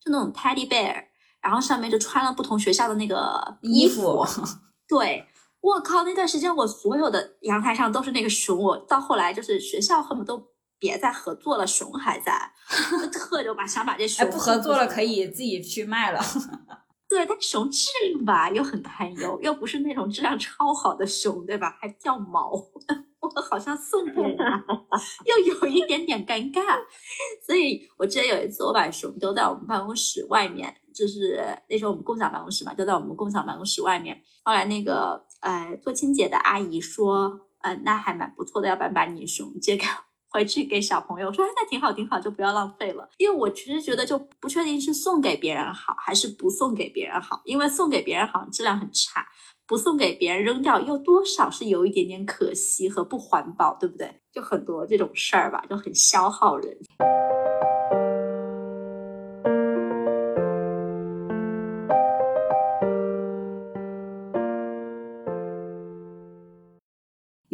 [0.00, 1.11] 就那种 teddy bear。
[1.42, 4.24] 然后上面就穿了不同学校的那个衣服，
[4.88, 5.26] 对，
[5.60, 10.46] 我靠，那段时间我所有的阳台上都是那个熊，我到后来就是学校恨不得都
[10.78, 12.52] 别再合作了，熊还在，
[13.00, 16.20] 就特就把想把这熊不合作了可以自己去卖了。
[17.08, 21.76] 对，但熊质量吧又很堪忧，又不是那种质量超好的熊，对吧？
[21.78, 22.50] 还掉毛，
[23.20, 24.62] 我好像送不来，
[25.26, 26.62] 又有一点点尴尬。
[27.46, 34.20] 所以我记得有一次我把熊丢在我们办公室外面，就是那时候我们共享办公室嘛，就在我们共享办公室外面。
[34.44, 39.84] 后来那个呃做清洁的阿姨说，嗯，那还蛮不错的，要不然把你熊借给。
[40.34, 43.06] 回去给小朋友说哎，那挺好，挺好，就不要浪费了。
[43.18, 47.42] 因为我其实觉得就不确定是送给别人好，还是不送给别人好。
[47.44, 49.26] 因为送给别人好像质量很差，
[49.66, 54.22] 不送给别人扔掉又多少是有一点点可惜和不环保，对不对？
[54.32, 56.78] 就很多这种事儿吧，就很消耗人。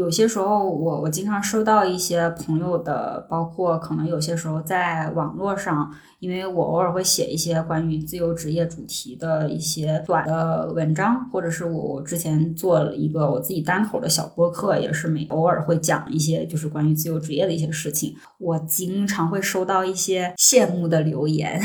[0.09, 21.61] 有些时候，我我经常收到一些朋友的，包括可能有些时候在网络上，因为我偶尔会写一些关于自由职业主题的一些短的文章，或者是我我之前做了一个我自己单口的小播客，也是每偶尔会讲一些就是关于自由职业的一些事情，我经常会收到一些羡慕的留言。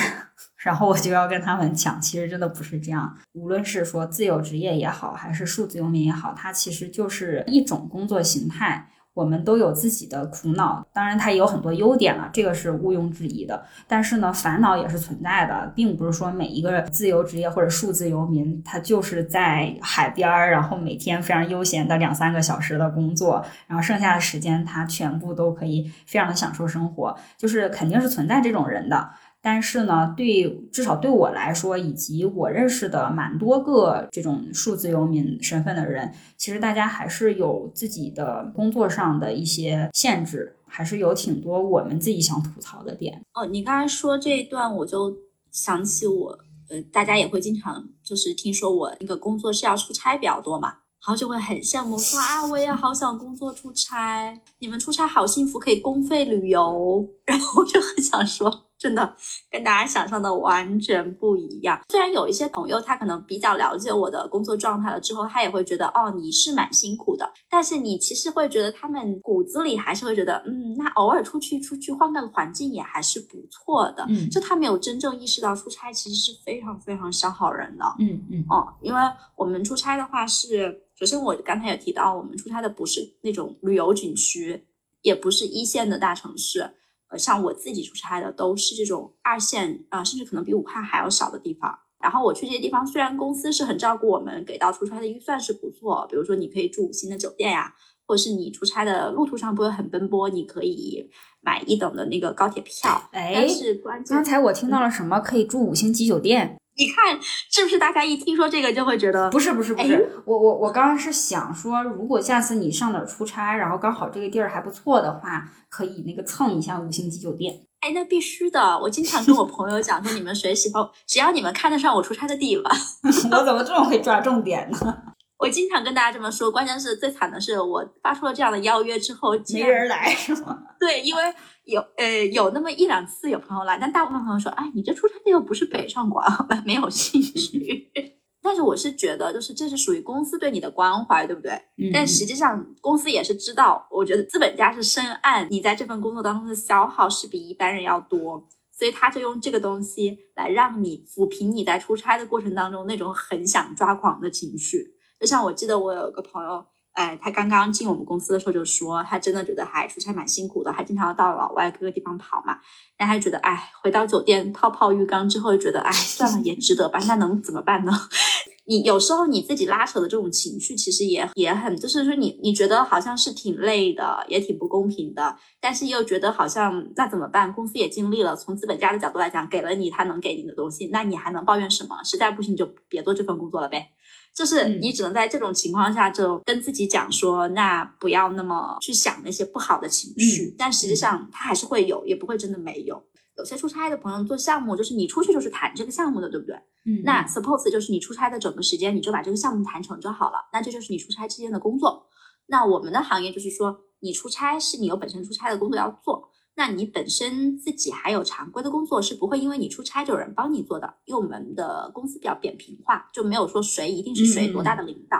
[0.64, 3.16] 然后我就要跟他们讲，其实真的不是这样。
[3.34, 8.88] 无论是说自由职业也好，还是数字游民也好，它其实就是一种工作形态。
[9.14, 13.64] 我们都有自己的苦恼，当然它也有很多优点了，这个是毋庸置疑的。
[13.88, 29.08] 但是呢，烦恼也是存在的，并不是说每一个自由职业或者数字游民，他就是在海边儿，然后每天非常悠闲的两三个小时的工作，然后剩下的时间他全部都可以非常的享受生活，就是肯定是存在这种人的。
[29.46, 43.22] 但是呢，对至少对我来说，以及我认识的蛮多个这种数字游民身份的人，其实大家还是有自己的工作上的一些限制，还是有挺多我们自己想吐槽的点。
[43.34, 45.14] 哦，你刚才说这一段，我就
[45.52, 58.66] 想起我，呃，大家也会经常就是听说我那个工作是要出差比较多嘛，然后就会很羡慕说啊，我也好想工作出差，你们出差好幸福，可以公费旅游，然后我就很想说。
[58.76, 59.16] 真的
[59.50, 61.80] 跟大家想象的完全不一样。
[61.88, 74.06] 虽然有一些朋友他可能比较了解我的工作状态了之后，他也会觉得哦你是蛮辛苦的，但是你其实会觉得他们骨子里还是会觉得嗯，那偶尔出去出去换个环境也还是不错的。
[74.10, 77.86] 嗯，就他没有真正意识到出差其实是非常非常消耗人的。
[78.00, 79.00] 嗯嗯哦，因为
[79.38, 84.66] 我们出差的话是，首先我刚才也提到，我们出差的不是那种旅游景区，
[85.04, 86.70] 也不是一线的大城市。
[87.18, 91.80] 像我自己出差的都是这种二线啊，甚至可能比武汉还要小的地方。
[92.02, 97.74] 然后我去这些地方，虽然公司是很照顾我们，给到出差的预算是不错，比如说你可以住五星的酒店呀，
[98.06, 103.10] 或者是你出差的路途上不会很奔波，你可以买一等的那个高铁票。
[103.14, 105.22] 哎，但是关键刚才我听到了什么？
[105.22, 106.60] 可以住五星级酒店？
[106.76, 107.78] 你看是不是？
[107.78, 110.24] 大家一听说这个就会觉得不是不是不是。
[110.26, 117.54] 我我我刚刚是想说，如果下次你上哪儿出差，然后刚好这个地儿还不错的话，可以那个蹭一下五星级酒店。
[117.82, 118.80] 哎，那必须的。
[118.80, 122.64] 我经常跟我朋友讲说，你们谁喜欢，只要你们看得上我出差的地方。
[123.32, 124.98] 我怎么这么会抓重点呢？
[125.44, 126.50] 我经常跟大家这么说。
[126.50, 130.58] 关键是最惨的是，我发出了这样的邀约之后，没人来是吗？
[130.80, 131.22] 对，因为
[131.66, 136.26] 有呃有那么一两次有朋友来，但大部分朋友说，哎，你这出差的又不是北上广，
[136.66, 137.92] 没有兴趣。
[138.42, 141.52] 但是我是觉得，就是这是属于公司对你的关怀，对不对？
[141.78, 141.92] 嗯。
[141.94, 154.94] 但实际上，公司也是知道，我觉得资本家是深谙你在这份工作当中的消耗是比一般人要多，所以他就用这个东西来让你抚平你在出差的过程当中那种很想抓狂的情绪。
[155.24, 156.66] 就像我记得我有个朋友。
[156.92, 162.60] 哎，他刚刚进我们公司的时候就说，他真的觉得还出差蛮辛苦的，还经常要到老外各个地方跑嘛。
[162.96, 167.00] 但他觉得，哎，回到酒店泡泡浴缸之后，觉得，哎，算了，也值得吧。
[167.08, 167.92] 那能怎么办呢？
[168.68, 177.52] 你有时候你自己拉扯的这种情绪，其实也也很，就是说你你觉得好像是挺累的，也挺不公平的，但是又觉得好像那怎么办？
[177.52, 182.04] 公司也尽力了，从资本家的角度来讲，给了你他能给你的东西，那你还能抱怨什么？
[182.06, 183.90] 实在不行就别做这份工作了呗。
[184.36, 193.02] 就是你只能在这种情况下就跟自己讲说，那不要那么去想那些不好的情绪，但实际上它还是会有，也不会真的没有。
[193.38, 196.56] 有些出差的朋友做项目，就是你出去就是谈这个项目的，对不对？
[196.86, 200.38] 嗯，那 suppose 就是你出差的整个时间，你就把这个项目谈成就好了。
[200.52, 202.06] 那这就是你出差之间的工作。
[202.48, 210.94] 那我们的行业就是说，你出差是你有本身出差的工作要做，那你本身自己还有常规的工作是不会因为你出差就有人帮你做的。
[211.06, 215.18] 因为我们的公司比较扁平化，就没有说谁一定是谁多大的领导。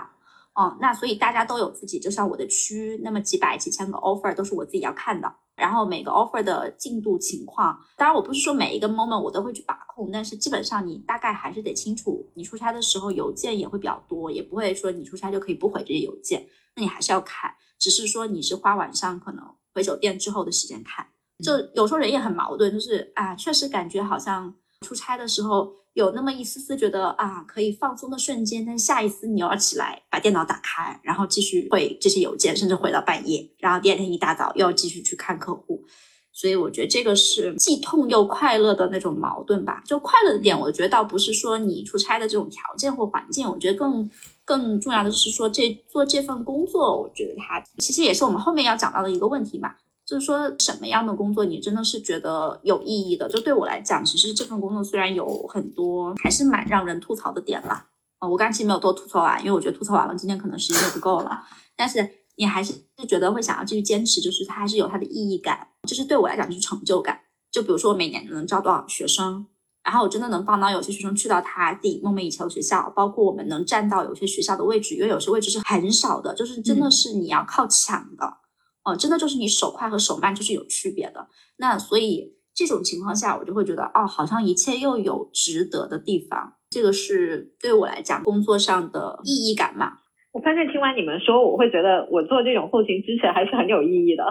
[0.54, 5.34] 哦，那所以大家都有自己，就像我的区那么几百几千个 offer 都是我自己要看的。
[5.56, 12.24] 然后每个 offer 的进度情况，当然我不是说每一个 moment 我都会去把控，但是基本上你大概还是得清楚。
[12.34, 17.52] 你出差的时候邮件也会比较多，也不会说你出差就可以不回这些邮件，那你还是要看。
[17.78, 21.06] 只是说你是花晚上可能回酒店之后的时间看，
[21.42, 25.72] 就有时候人也很矛盾，就是啊，确实感觉好像出差的时候。
[25.94, 35.84] 有那么一丝丝觉得啊，可以放松的瞬间，但下一次你又要起来把电脑打开，然后继续回这些邮件，甚至回到半夜，然后第二天一大早又要继续去看客户。
[36.32, 39.84] 所以我觉得这个是既痛又快乐的那种矛盾吧。
[39.86, 44.10] 就快乐的点，我觉得倒不是说你出差的这种条件或环境，我觉得更
[44.44, 49.76] 更重要的是说这做这份工作，我觉得它其实也是我们后面要讲到的一个问题嘛。
[50.06, 53.28] 就是说，什么样的工作你真的是觉得有意义的？
[53.28, 57.86] 就对我来讲，其实这份工作虽然有很多还是蛮让人吐槽的点啦。
[58.18, 61.42] 啊，我刚其实没有多吐槽完，因为我觉得吐槽完了，今天可能时间就不够了。
[61.74, 62.74] 但是你还是
[63.08, 67.18] 觉得会想要继续坚持，就是它还是有它的意义感，就是对我来讲就是成就感。
[67.50, 69.46] 就比如说我每年能招多少学生，
[69.82, 78.36] 然后我真的能帮到有些学生去到他自己梦寐以求的学校，包括我们能占到有些学校的位置，因为有些位置是很少的，就是真的是你要靠抢的。
[78.84, 81.26] 哦，真的就是你手快和手慢就是有区别的。
[81.58, 86.54] 那所以这种情况下，我就会觉得，哦，好像一切又有值得的地方。
[86.70, 89.98] 这个是对我来讲工作上的意义感嘛？
[90.32, 94.24] 我发现听完你们说，我会觉得我做这种后勤支持还是很有意义的。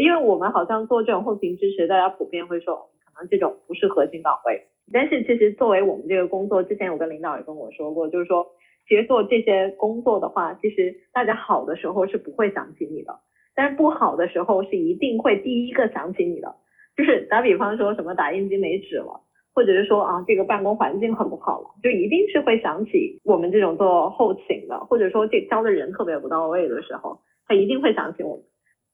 [0.00, 4.68] 因为我们好像做这种后勤支持，大家普遍会说，可能这种不是核心岗位。
[4.92, 8.46] 但是其实作为我们这个工作，之前有跟领导也跟我说过，就是说，
[8.88, 13.18] 其实做这些工作的话，其实大家好的时候是不会想起你的。
[13.60, 16.56] 但是不好的时候是一定会第一个想起你的，
[16.96, 19.20] 就是打比方说什么打印机没纸了，
[19.52, 28.42] 或者是说啊这个办公环境很不好了，就一定是会想起我们这种做后勤的，或者说这招的人特别不到位的时候，他一定会想起我们。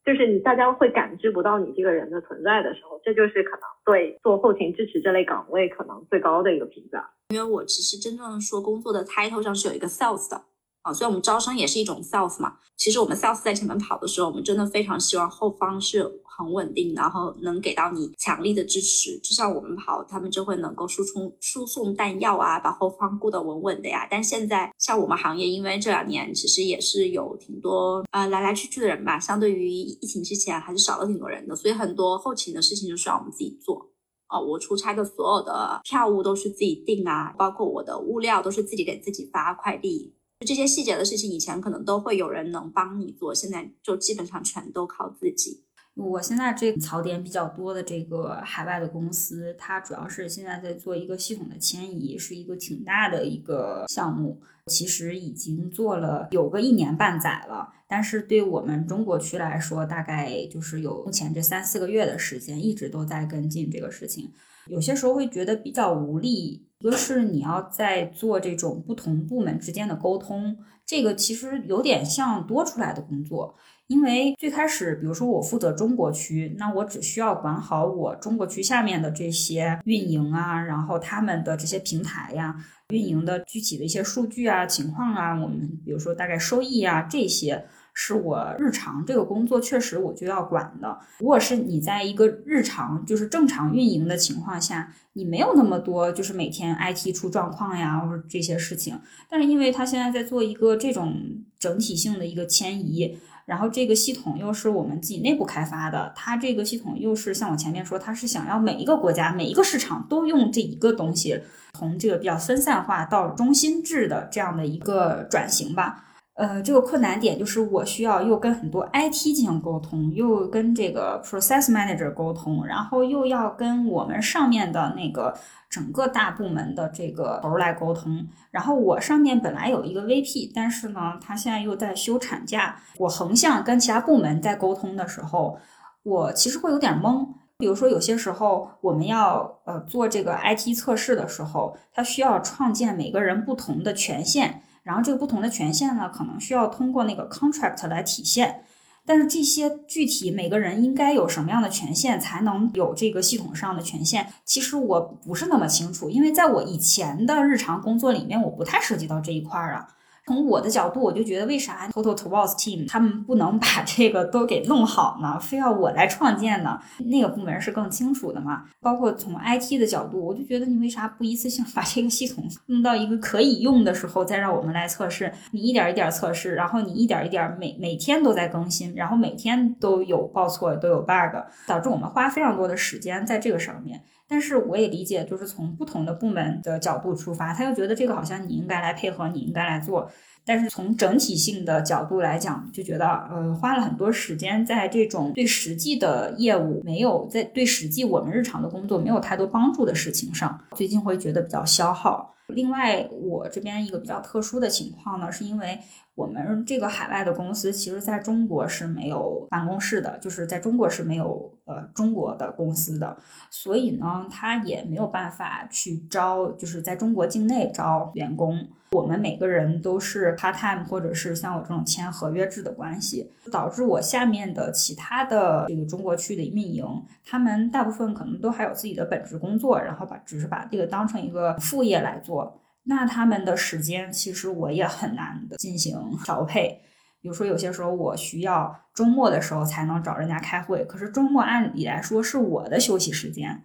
[0.05, 7.09] 就是你大家会感知不到你这个人的存在的时候，这就是可能对做后勤支持这类岗位可能最高的一个评价。
[7.29, 10.43] 因为我其实真正说工作的 title 上是有一个 sales 的。
[10.87, 12.59] 啊，所以我们招生也是一种 sales 嘛。
[12.77, 19.19] 其实我们 sales 在前面跑的时候，我们真的非常希望后方是很稳定，然后能给到你强力的支持。
[19.19, 24.07] 就像我们跑，他们就会能够输出输送弹药啊，把后方顾得稳稳的呀。
[24.09, 33.91] 但现在像我们行业，因为这两年其实也是有挺多呃来来去去的人吧，相对于疫情之前还是少了挺多人的，所以很多后勤的事情就需要我们自己做。
[34.29, 40.13] 哦，我出差的所有的票务都是自己订啊，包括我的物料都是自己给自己发快递。
[40.45, 45.63] 这些细节的事情，以前可能都会有人能帮你做，现在就基本上全都靠自己。
[45.95, 54.43] 我现在这个槽点比较多的这个海外的公司，它主要是现在在做一个系统的迁移，是一个挺大的一个项目。
[54.67, 64.33] 其实已经做了有个一年半载了，但是对我们中国区来说，大概就是有目前这三四个月的时间，一直都在跟进这个事情。
[64.69, 73.55] 有些时候会觉得比较无力，一个是你要在做这种不同部门之间的沟通，这个其实有点像多出来的工作。
[73.87, 82.57] 因为最开始，比如说我负责中国区，那我只需要管好我中国区下面的这些运营啊，然后他们的这些平台呀，
[82.89, 87.67] 运营的具体的一些数据啊、情况啊，我们比如说大概收益啊这些。
[87.99, 90.99] 是我日常这个工作确实我就要管的。
[91.19, 99.01] 如果是你在一个日常就是正常运营的情况下，你没有那么多就是每天 IT 出状况呀或者这些事情。
[99.31, 101.15] 但是因为他现在在做一个这种
[101.59, 111.41] 整体性的一个迁移，然后这个系统又是我们自己内部开发的，它这个系统又是像我前面说，它是想要每一个国家每一个市场都用这一个东西，
[111.73, 116.03] 从这个比较分散化到中心制的这样的一个转型吧。
[116.37, 125.35] 呃，这个困难点就是我需要又跟很多 IT 进行沟通，又跟这个 Process Manager 沟通，然后又要跟我们上面的那个
[125.71, 128.29] 整个大部门的这个头来沟通。
[128.51, 132.77] 然后我上面本来有一个 VP，但是呢，他现在又在休产假。
[132.99, 135.59] 我横向跟其他部门在沟通的时候，
[136.03, 137.27] 我其实会有点懵。
[137.57, 144.61] 比如说，有些时候我们要呃做这个 IT 测试的时候，它需要创建每个人不同的权限。
[144.87, 148.63] 然后这个不同的权限呢，可能需要通过那个 contract 来体现，
[149.05, 159.89] 但是这些具体每个人应该有什么样的权限才能有这个系统上的权限，其实我不是那么清楚，因为在我以前的日常工作里面，我不太涉及到这一块儿啊。
[160.27, 165.39] 从我的角度，我就觉得为啥 Total t o w a l s Team 他们不能把这个都给弄好呢？
[165.39, 166.81] 非要我来创建呢？
[166.99, 168.65] 那个部门是更清楚的嘛？
[168.81, 175.33] 包括从 IT 的角度，我就觉得你为啥不一次性把这个系统弄到一个可以用的时候再让我们来测试？
[175.53, 181.37] 你一点一点测试，然后你一点一点每每天都在更新，然后每天都有报错都有 bug，
[181.69, 184.03] 导致我们花非常多的时间在这个上面。
[184.29, 190.11] 但是我也理解，就是从不同的部门的角度出发，他又觉得这个好像你应该来配合，你应该来做。
[190.45, 202.35] 但是从整体性的角度来讲，就觉得呃花了很多时间在这种对实际的业务没有在对实际我们日常的工作没有太多帮助的事情上，最近会觉得比较消耗。
[202.49, 205.79] 另外，我这边一个比较特殊的情况呢，是因为。
[206.17, 213.17] 我们这个海外的公司，其实在中国是没有办公室的，就是在中国是没有呃中国的公司的，
[213.51, 218.67] 所以呢，他也没有办法去招，就是在中国境内招员工。
[218.93, 226.83] 我们每个人都是 part time，或者是像我这种签合约制的关系，导致我下面的其他的这个中国区的运营，
[227.27, 232.63] 他们大部分可能都还有自己的本职工作，然后把只是把这个当成一个副业来做。
[232.89, 236.81] 那他们的时间其实我也很难的进行调配，
[237.21, 243.63] 比如说有些时候我需要周末的时候才能找人家开会，可是周末按理来说是我的休息时间。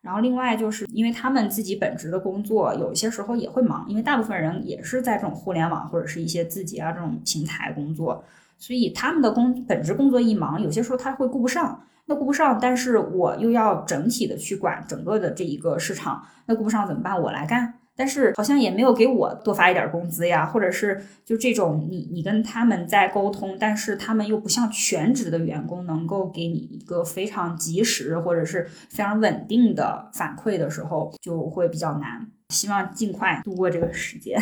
[0.00, 8.22] 然后另外就是因为他们自己本职的工作，有些时候也会忙，因为大部分人也是在这种互联网或者是一些字节啊这种平台工作，
[8.58, 11.80] 所以他们的工本职工作一忙，有些时候他会顾不上。
[12.06, 17.18] 那顾不上，但是我又要整体的去管整个的这一个市场，那顾不上怎么办？
[17.22, 17.72] 我来干。
[17.96, 32.30] 但是好像也没有给我多发一点工资呀，或者是就这种你你跟他们在沟通，但是他们又不像全职的员工能够给你一个非常及时或者是非常稳定的反馈的时候，就会比较难。
[32.50, 34.38] 希望尽快度过这个时间。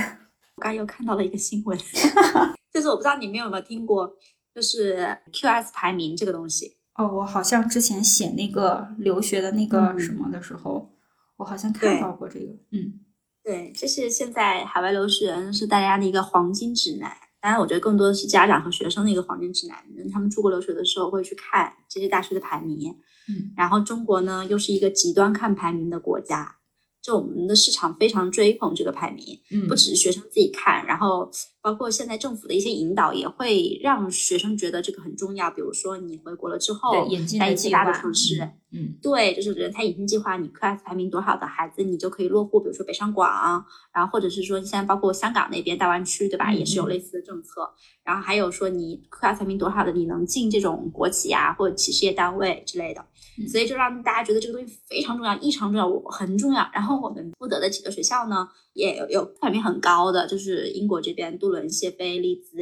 [0.56, 1.78] 我刚又看到了一个新闻，
[2.72, 4.10] 就是我不知道你们有没有听过，
[4.54, 6.76] 就是 QS 排名这个东西。
[6.94, 10.90] 哦，我好像之前写那个留学的那个什么的时候，
[11.36, 13.00] 我好像看到过这个，嗯。
[13.44, 17.16] 对，这是现在海外留学人是大家的一个黄金指南。
[17.40, 19.76] 当然，我觉得更多的是家长和学生的一个黄金指南。
[20.12, 22.96] 他们出国留学的时候会去看这些大学的排名。
[23.28, 26.56] 嗯，然后中国呢，又是一个极端看排名的国家。
[27.02, 31.28] 就我们的市场非常追捧这个排名，嗯，不只是学生自己看，然后
[31.60, 35.50] 包括现在政府的一些引导也会让学生觉得这个很重要。
[35.50, 36.92] 比如说你回国了之后，
[37.38, 38.40] 在一些大的城市，
[38.70, 46.52] 嗯，对，就是人才引进计划，你 QS 排名多少的孩子，你就可以落户，比如说北上广，然后或者是说现在包括香港那边大湾区，对吧？
[46.52, 47.68] 也是有类似的政策。
[48.04, 53.04] 然后还有说你 QS 排名多少的，你能进这种国企啊或者企事业单位之类的。
[53.50, 56.68] 所以就让大家觉得这个东西非常重要，异常重要，我很重要。
[56.72, 62.58] 然后我们负责的几个学校呢，也有有排名很高的，就是英国这边杜伦、谢菲、利兹。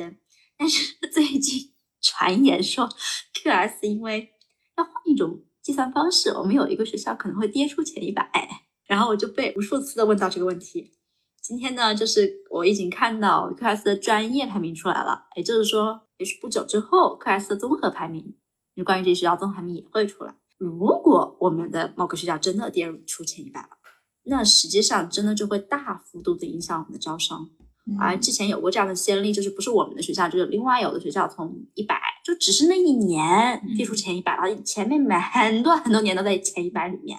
[0.56, 2.88] 但是 最近传言说
[3.34, 4.30] ，QS 因为
[4.76, 8.30] 要换一种计算方式，我们有一个学校可能会跌出前一百。
[8.86, 10.92] 然后我就被无数次的问到这个问题。
[11.40, 18.34] 今天呢，就是我已经看到 QS 的专业排名出来了，也就是说，也许不久之后，QS 的综合排名，
[18.74, 20.34] 就关于这学校综合排名也会出来。
[20.60, 23.68] 如果我们的某个学校真的跌入出前一百了，
[24.24, 27.48] 那实际上真的就会大幅度的影响我们的招生。
[27.98, 37.18] 而之前有过这样的先例，就是不是我们的学校，就是另外有的学校从一百，就只是那一年跌出前一百了，前面每很多很多年都在前一百里面，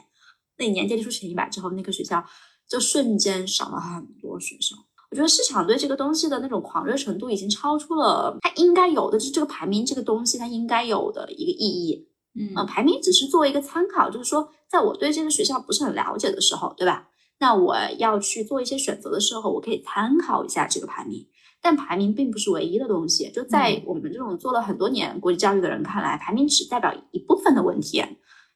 [0.60, 2.24] 那一年跌出前一百之后，那个学校
[2.70, 4.78] 就瞬间少了很多学生。
[5.10, 12.08] 我觉得市场对这个东西的那种狂热程度已经超出了它应该有的，就是这个排名这个东西它应该有的一个意义。
[12.34, 17.10] 嗯，排名只是作为一个参考，就是说，在我对这个学校不是很了解的时候，对吧？
[17.40, 21.28] 那我要去做一些选择的时候，我可以参考一下这个排名。
[21.64, 28.04] 但排名并不是唯一的东西，就在我们这种做了很多年国际教育的人看来，排名只代表一部分的问题。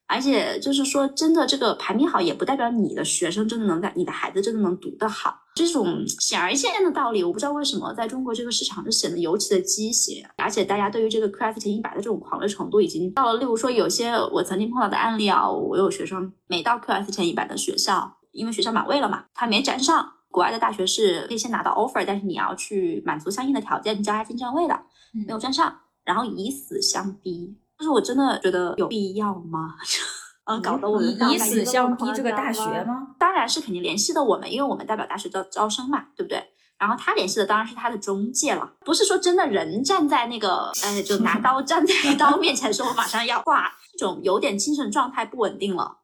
[0.08, 5.36] 而且就是说，真的这个排名好，也不代表你的学生真的能在你的孩子真的能读得好。
[5.56, 10.24] 这种显而易见的道理，我不知道为什么在中国这个市场就显得尤其的畸形。
[10.38, 13.40] 而且大家对于这个 t 前一百的这种狂热程度，已经到了。
[13.40, 20.12] 例如说，有些我曾经碰到的案例啊，我有学生没到 t 前一百的学校，因为学校满位了嘛，他没沾上。
[20.30, 24.78] 国外的大学是可以先拿到 offer，但是你要去满足相应的条件，交下进站位的，
[25.26, 27.56] 没有占上，然后以死相逼。
[27.78, 29.76] 就是我真的觉得有必要吗？
[30.46, 33.16] 嗯， 搞得我们以死相逼这个大学吗？
[33.20, 36.44] 当然是肯定联系的我们，因为我们代表大学招招生嘛，对不对？
[36.78, 46.00] 然后他联系的当然是他的中介了，不是说真的人站在那个，呃，就拿刀站在刀面前说我马上要挂，这种有点精神状态不稳定了。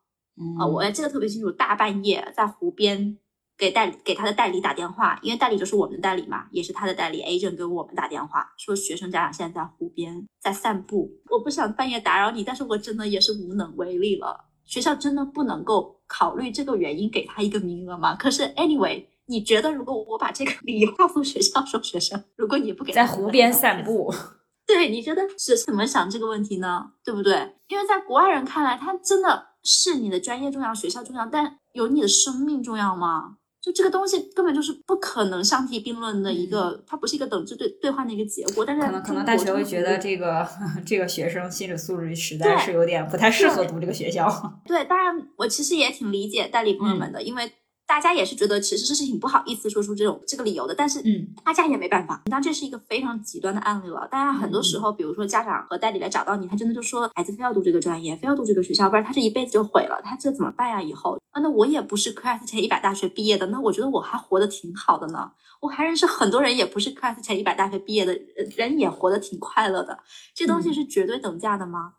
[0.59, 3.17] 啊， 我记得特别清楚，大半夜在湖边。
[3.61, 14.45] 给代给他的代理打电话，因为代理就是我们的代理嘛，也是他的代理 agent 给我们打电话说学生家长现在在湖边在散步，我不想半夜打扰你，但是我真的也是无能为力了。
[14.65, 18.15] 学校真的不能够考虑这个原因给他一个名额吗？
[18.15, 24.11] 可是 anyway，你觉得如果我把这个理由告诉学校说学生，如果你不给在湖边散步，
[24.65, 26.93] 对，你觉得是怎么想这个问题呢？
[27.05, 27.57] 对不对？
[27.67, 33.37] 因为在国外人看来，他真的是你的专业重要，学校重要，但有你的生命重要吗？
[33.61, 38.65] 就这个东西根本就是不可能相提并论的一个，它不是一个等值对兑换的一个结果。
[38.65, 40.47] 但是可能可能大学会觉得这个
[40.85, 44.27] 这个学生心理素质实在是有点不太适合读这个学校。
[44.65, 47.51] 对，当然我其实也挺理解代理朋友们的，因为。
[47.91, 52.21] 大家也是觉得其实是挺不好意思说出这种这个理由的，但是嗯，大家也没办法。
[52.27, 54.07] 那这是一个非常极端的案例了。
[54.09, 60.01] 大家很多时候，比如说家长和代理来找到你，他真的就说孩子非要读这个专业，非要读这个学校，不然他这一辈子就毁了。
[60.01, 60.81] 他这怎么办呀？
[60.81, 65.29] 以后啊，那我也不是 class 前一百大学毕业的，那我觉得我还活得挺好的呢。
[65.59, 68.17] 我还认识很多人也不是 class 前一百大学毕业的
[68.55, 69.99] 人，也活得挺快乐的。
[70.33, 71.91] 这东西是绝对等价的吗？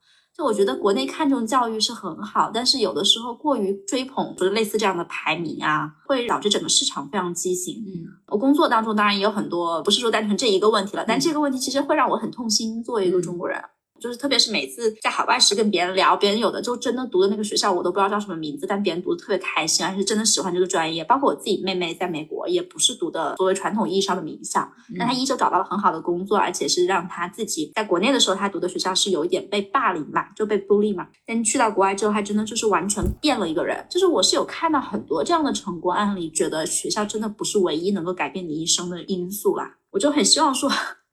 [0.43, 7.77] 就我觉得国内看重教育是很好，但是有的时候过于追捧，就是类似这样的排名啊，会导致整个市场非常畸形。
[7.87, 12.83] 嗯，我工作当中当然也有很多，不是说单纯这一个问题了，但这个问题其实会让我很痛心。
[12.83, 13.63] 作为一个中国人。
[14.03, 21.05] 就是特别是每次在海外时跟别人聊，别人有的就真的读的那个学校我都不知道叫什么名字，但别人读的特别开心，而且真的喜欢这个专业。
[21.05, 31.07] 包括我自己妹妹在美国也不是读的所谓传统意义上的名校，但她依旧找到了很好的工作，而且是让她自己在国内的时候她读的学校是有一点被霸凌嘛，就被 bully 嘛。
[31.25, 33.87] 但去到国外之后，她真的就是完全变了一个人。
[33.89, 39.77] 就是我是有看到很多这样的成功案例，觉得学校真的不是唯一能够改变你一生的因素啦。
[39.91, 40.71] 我就很希望说，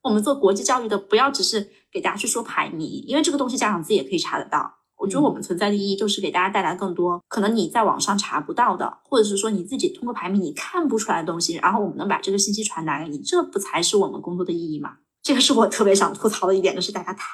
[0.09, 1.69] 我们做国际教育的不要只是。
[1.91, 4.71] 给大家去说排名，因为这个东西家长自己也可以查得到。
[4.95, 14.97] 我觉得我们存在的意义就是给大家带来更多可能你在网上查不到的，或者是说你自己通过排名你看不出来的东西，然后我们能把这个信息传达给你，这不才是我们工作的意义吗？
[15.29, 17.27] 这个是我特别想吐槽的一点，就是大家太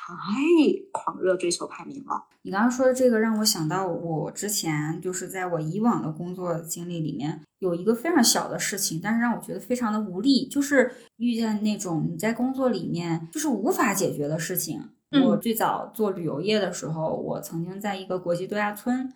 [0.91, 2.25] 狂热追求排名了。
[2.41, 14.89] 你刚刚说的这个让我想到，我之前就是在我以往的工作经历里面，有一个非常小的事情，但是让我觉得非常的无力，就是遇见那种你在工作里面就是无法解决的事情。
[15.23, 19.13] 我最早做旅游业的时候，我曾经在一个国际度假村。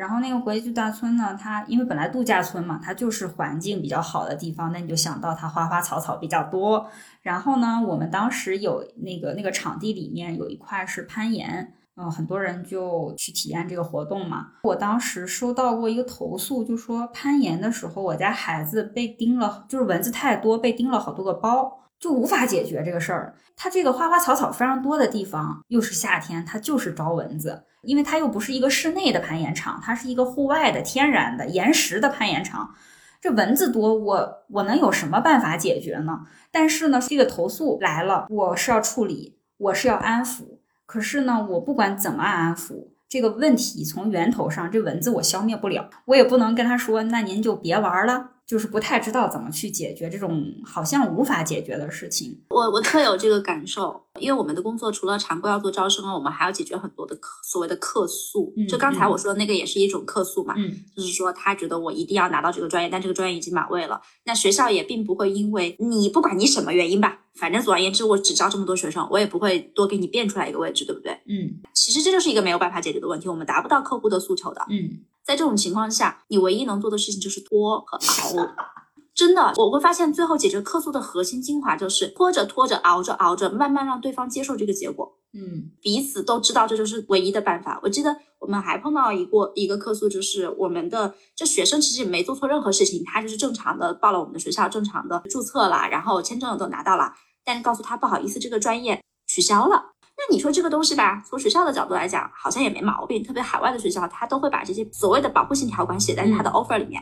[0.00, 6.88] 然后那个国际度假村呢，它因为本来度假村嘛，它就是环境比较好的地方，那你就想到它花花草草比较多。
[7.20, 14.46] 然后呢，我们当时有那个那个场地里面有一块是攀岩，嗯，很多人就去体验这个活动嘛。
[14.62, 23.34] 我当时收到过一个投诉，就说攀岩的时候，我家孩子被叮了，就是蚊子太多，被叮了好多个包，就无法解决这个事儿。
[23.54, 27.64] 它这个花花草草非常多的地方，又是夏天，它就是招蚊子。
[27.82, 32.74] 因为它又不是一个室内的攀岩场，它是一个户外的天然的岩石的攀岩场，
[33.20, 36.20] 这蚊子多，我我能有什么办法解决呢？
[36.50, 48.30] 但是呢，这个投诉来了，我是要处理，我是要安抚，可是呢，我不管怎么安抚，这个问题从源头上，这蚊子我消灭不了，我也不能跟他说，那您就别玩了。
[48.50, 52.36] 就是不太知道怎么去解决这种好像无法解决的事情。
[52.48, 58.52] 我我特有这个感受，因为我们的工作除了常规要做招生啊，我们还要解决很多的客所谓的客诉。
[58.68, 60.54] 就刚才我说的那个也是一种客诉嘛，
[60.94, 64.00] 就是说他觉得我一定要拿到这个专业，但这个专业已经满位了。
[64.24, 71.12] 那学校也并不会因为你不管你什么原因吧，反正总而言之我只招这么多学生，我也不会多给你变出来一个位置，对不对？
[71.26, 74.60] 嗯，其实这就是一个没有办法解决的问题，我们达不到客户的诉求的。
[74.68, 75.00] 嗯。
[75.22, 78.48] 在这种情况下，你唯一能做的事情就是拖和熬。
[79.14, 85.16] 真的，我会发现最后解决客诉的核心精华就是拖着拖着熬着熬着，慢慢让对方接受这个结果。
[85.32, 87.78] 嗯，彼此都知道这就是唯一的办法。
[87.82, 97.12] 我记得我们还碰到一个一个客诉，就是我们的这学生其实也没做错任何事情，他就是正常的报了我们的学校，正常的注册了，然后签证都拿到了，
[97.44, 99.92] 但是告诉他不好意思，这个专业取消了。
[100.16, 103.22] 那你说这个东西吧，从学校的角度来讲，好像也没毛病。
[103.22, 107.00] 特别海外的学校，他都会把这些所谓的保护性条款写在他的 offer 里面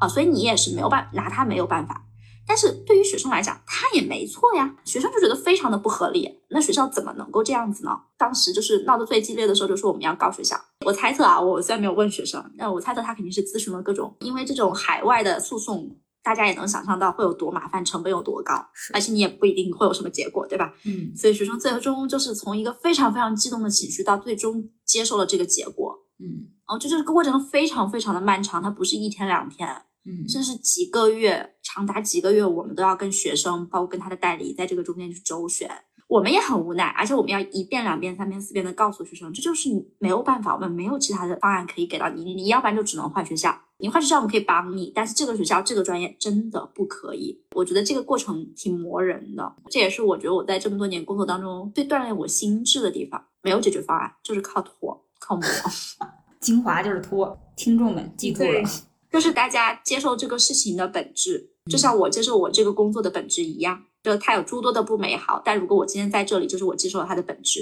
[0.00, 2.06] 啊，所以你也是没有办拿他没有办法。
[2.46, 6.40] 但是对于学生来讲，他也没错呀，学生就觉得非常的不合理。
[6.48, 7.90] 那学校怎么能够这样子呢？
[8.18, 10.60] 当时就是闹得最激烈的时候，就说我们要告学校。
[10.84, 15.96] 我猜测啊，我虽然没有问学生，那我猜测他肯定是咨询了各种，因为这种海外的诉讼。
[16.22, 18.52] 大家也能想象到会有多麻烦，成本有多高，
[18.92, 20.70] 而且你也不一定会有什么结果，对吧？
[20.84, 29.66] 嗯，所以学生最终就是从一个非常非常激动的情绪到最终接受了这个结果，嗯，然后就这个过程非常非常的漫长，它不是一天两天，
[30.10, 35.70] 嗯，甚至几个月，长达几个月，我们都要跟学生，包括跟他的代理，在这个中间去周旋。
[36.08, 39.68] 我们也很无奈，而且我们要一遍、两遍、三遍、四遍的告诉学生，这就是
[40.00, 43.56] 没有办法，我们没有其他的方案可以给到你，你要不然就只能换学校。
[43.78, 47.40] 你换学校我们可以帮你，但是这个学校这个专业真的不可以。
[47.54, 53.24] 我觉得这个过程挺磨人的，这也是我觉得我在这么多年工作当中最锻炼我心智的地方。
[53.42, 55.44] 没有解决方案，就是靠拖，靠磨。
[56.40, 58.62] 精华就是拖，听众们记住了，
[59.10, 63.84] 就是大家接受这个事情的本质，就像我接受我这个工作的本质一样。
[64.02, 67.60] 就它有诸多的不美好，但如果我今天在这里，就是我接受了它的本质，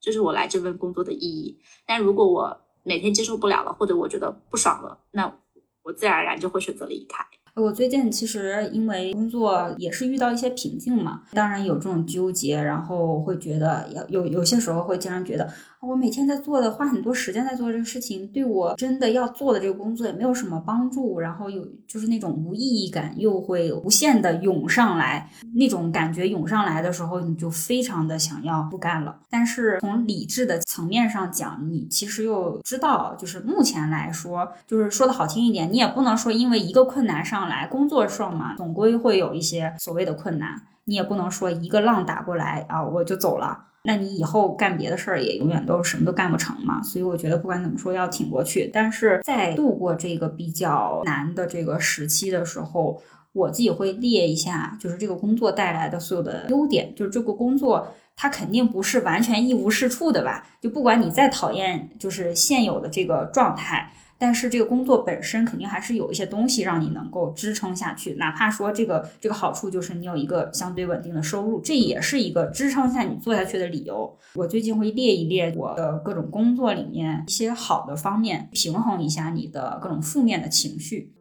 [0.00, 1.58] 这是我来这份工作的意义。
[1.84, 5.36] 但如果我哪天接受不了了，或者我觉得不爽了，那
[5.82, 7.24] 我自然而然就会选择离开。
[7.56, 15.52] 我最近其实因为工作也是遇到一些瓶颈嘛，当然有这种纠结，然后会觉得有有有些时候会经常觉得。
[15.80, 21.18] 我每天在做的，花很多时间在做这个事情，对我真的要做的这个工作也没有什么帮助。
[21.18, 29.20] 然后有就是那种无意义感又会无限的涌上来，那种感觉涌上来的时候，你就非常的想要不干了。
[29.30, 43.69] 但是从理智的层面上讲，你其实又知道，就是目前来说，就是说的好听一点，你也不能说因为一个困难上来，工作上嘛，总归会有一些所谓的困难，你也不能说一个浪打过来啊，我就走了。
[43.84, 48.70] 那你以后干别的事儿也永远都什么都干不成嘛，所以我觉得不管怎么说要挺过去。
[48.72, 53.00] 但是在度过这个比较难的这个时期的时候，
[53.32, 60.46] 我自己会列一下，就是这个工作带来的所有的优点，就是这个工作它肯定不是完全一无是处的吧？
[60.60, 63.90] 就不管你再讨厌，就是现有的这个状态。
[64.20, 74.14] 但是这个工作本身肯定还是有一些东西让你能够支撑下去，哪怕说这个这个好处就是你有一个相对稳定的收入，这也是一个支撑下你做下去的理由。
[74.34, 81.14] 我最近会列一列我的各种工作里面一些好的方面，平衡一下你的各种负面的情绪。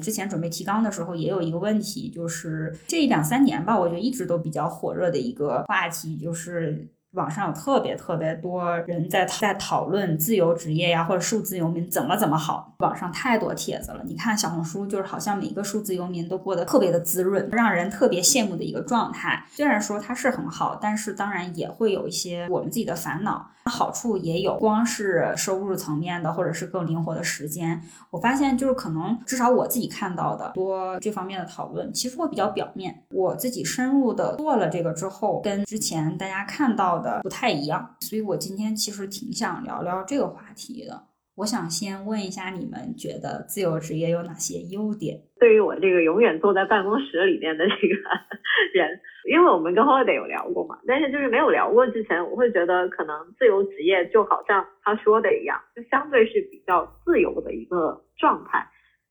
[0.00, 12.76] 之前准备提纲的时候，也有一个问题，就是这两三年吧，我觉得一直都比较火热的一个话题，就是网上有特别特别多人在在讨论自由职业呀，或者数字游民怎么怎么好。
[12.78, 19.44] 网上太多帖子了，你看小红书，就是好像每个数字游民都过得特别的滋润，让人特别羡慕的一个状态。
[19.50, 23.50] 虽然说它是很好，但是当然也会有一些我们自己的烦恼。
[23.70, 27.80] 好处也有，光是收入层面的，或者是更灵活的时间。
[28.10, 33.04] 我发现就是可能至少我自己看到的多这方面的讨论，其实会比较表面。
[33.10, 37.94] 我自己深入的做了这个之后，跟之前大家看到的不太一样。
[38.00, 41.04] 所以我今天其实挺想聊聊这个话题的。
[41.40, 45.16] 我想先问一下你们，觉得自由职业有哪些优点？
[45.40, 47.94] 对于我这个永远坐在办公室里面的这个
[48.76, 58.68] 人，因为我们跟 Holiday 有聊过嘛，但是就是没有聊过之前，我会觉得可能自由职业就好像他说的一样，就相对是比较自由的一个状态。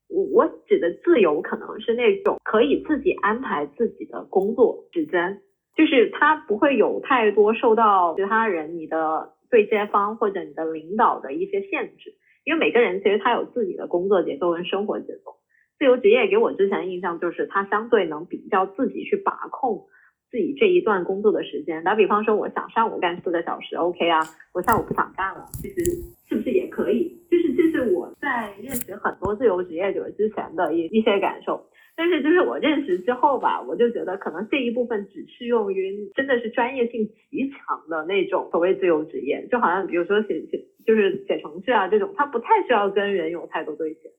[0.08, 5.40] 我我指的自由可能是那种可以自己安排自己的工作时间，
[5.76, 9.32] 就是他不会有太多受到其他人你的。
[9.50, 15.36] 对接方或者你的领导的一些限制，因为每个人其实他有自己的工作节奏跟生活节奏。
[15.78, 19.86] 自由职业给我之前印象就是他相对能比较自己去把控
[20.30, 21.82] 自己这一段工作的时间。
[21.82, 24.20] 打比方说，我想上午干四个小时，OK 啊，
[24.52, 25.80] 我下午不想干了，其实
[26.28, 27.18] 是不是也可以？
[27.30, 31.66] 就是这是我在认识很多自由职业者之前的一一些感受。
[31.96, 44.10] 但是就是我认识之后吧，我就觉得可能这一部分只适用于真的是专业性极强的那种所谓自由职业，就好像比如说写写就是写程序啊这种，它不太需要跟人有太多对接。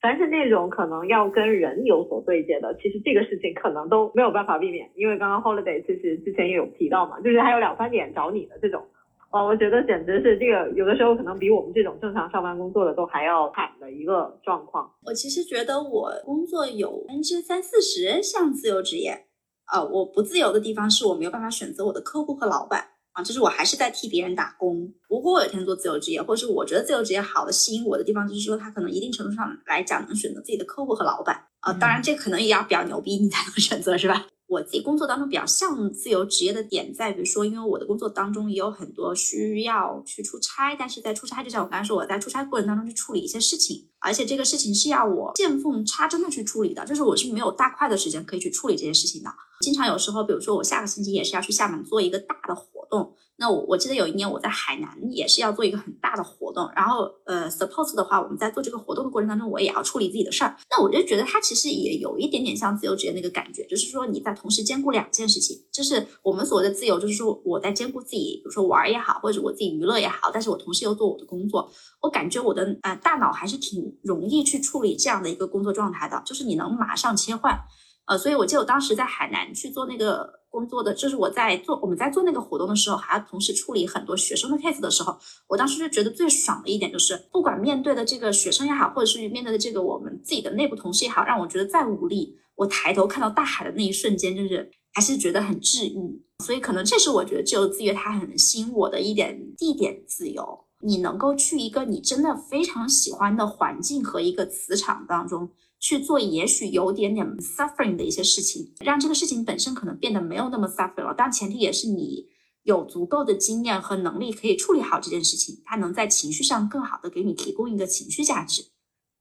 [0.00, 8.86] 凡是那种可能要跟人有所对接的，其实这个事情可能都没有办法避免，因为刚刚 Holiday 其实之前也有提到嘛，就是还有两三点找你的这种。
[9.30, 14.90] 哦，我觉得简直是这个，有的时候可能比我们这种正常上班工作的都还要惨的一个状况。
[15.06, 19.26] 我其实觉得我工作有百分之三四十像自由职业，
[19.72, 22.88] 呃，我不自由的地方是我没有办法选择我的客户和老板。
[23.12, 24.88] 啊，就是我还是在替别人打工。
[25.08, 31.72] 如果我有一天做自由职业，或者是我觉得自由职业好的吸引我的地方，就是说他可能一定程度上来讲能选择自己的客户和老板啊。
[31.72, 34.26] 当然，这可能也要比较牛逼，你才能选择，是吧？
[34.50, 49.30] 我自己工作当中比较像自由职业的点在，比如说，因为我的工作当中也有很多需要去出差，但是在出差就像我刚才说，我在出差过程当中去处理一些事情，而且这个事情是要我见缝插针的去处理的，就是我是没有大块的时间可以去处理这些事情的。
[49.60, 53.14] 经常有时候，比如说我下个星期也是要去厦门做一个大的活动。
[53.36, 60.54] 那我我记得有一年我在海南也是要做一个很大的活动，然后呃，suppose 的话，我们在做这个活动的过程当中，我也要处理自己的事儿。
[60.70, 71.70] 那我就觉得它其实也有一点点像自由职业那个感觉，就是说你在同时兼顾两件事情，就是我们所谓的自由，就是说我在兼顾自己，比如说玩也好，或者我自己娱乐也好，但是我同时又做我的工作。
[72.02, 77.58] 我感觉我的呃大脑还是挺容易去处理这样的一个工作状态的，就是你能马上切换。
[78.06, 80.38] 呃，所以我记得我当时在海南去做那个。
[80.50, 85.16] 工作的就是我在做我们在做那个活动的时候，还要同时处理很多学生的 case 的时候，
[85.46, 96.20] 我当时就觉得最爽的一点就是，不管面对的这个学生也好，或者是面对的这个我们自己的内部同事也好，让我觉得再无力，我抬头看到大海的那一瞬间，就是还是觉得很治愈。
[96.44, 105.50] 所以可能这是我觉得自由自约它很吸引我的一点地点自由，你能够去一个你真的非常喜欢的环境和一个磁场当中。
[105.82, 111.14] 去做也许有点点 suffering 的一些事情，让这个事情本身可能变得没有那么 suffering 了。
[111.16, 112.26] 但前提也是你
[112.64, 118.62] 有足够的经验和能力可以处理好这件事情，它能在情绪上更好的给你提供一个情绪价值。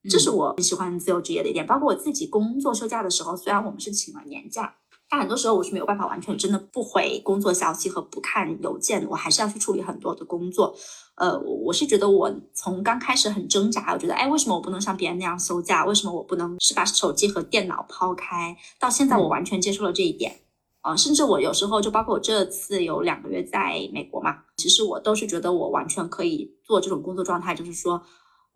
[0.10, 1.66] 这是我很喜欢自由职业的一点。
[1.66, 4.79] 包括我自己工作休假的时候，虽然我们是请了年假。
[5.10, 10.76] 但很多时候我是没有办法完全真的不回工作消息和不看邮件，我还是要去处理很多的工作。
[11.16, 15.84] 呃，我是觉得我从刚开始很挣扎，我觉得哎，为什么我不能像别人那样休假？
[15.84, 18.56] 为什么我不能是把手机和电脑抛开？
[18.80, 20.42] 到现在我完全接受了这一点。
[20.82, 28.02] 啊，甚至我有时候就包括我这次有两个月在美国嘛，其实我都是觉得我完全可以做这种工作状态，就是说。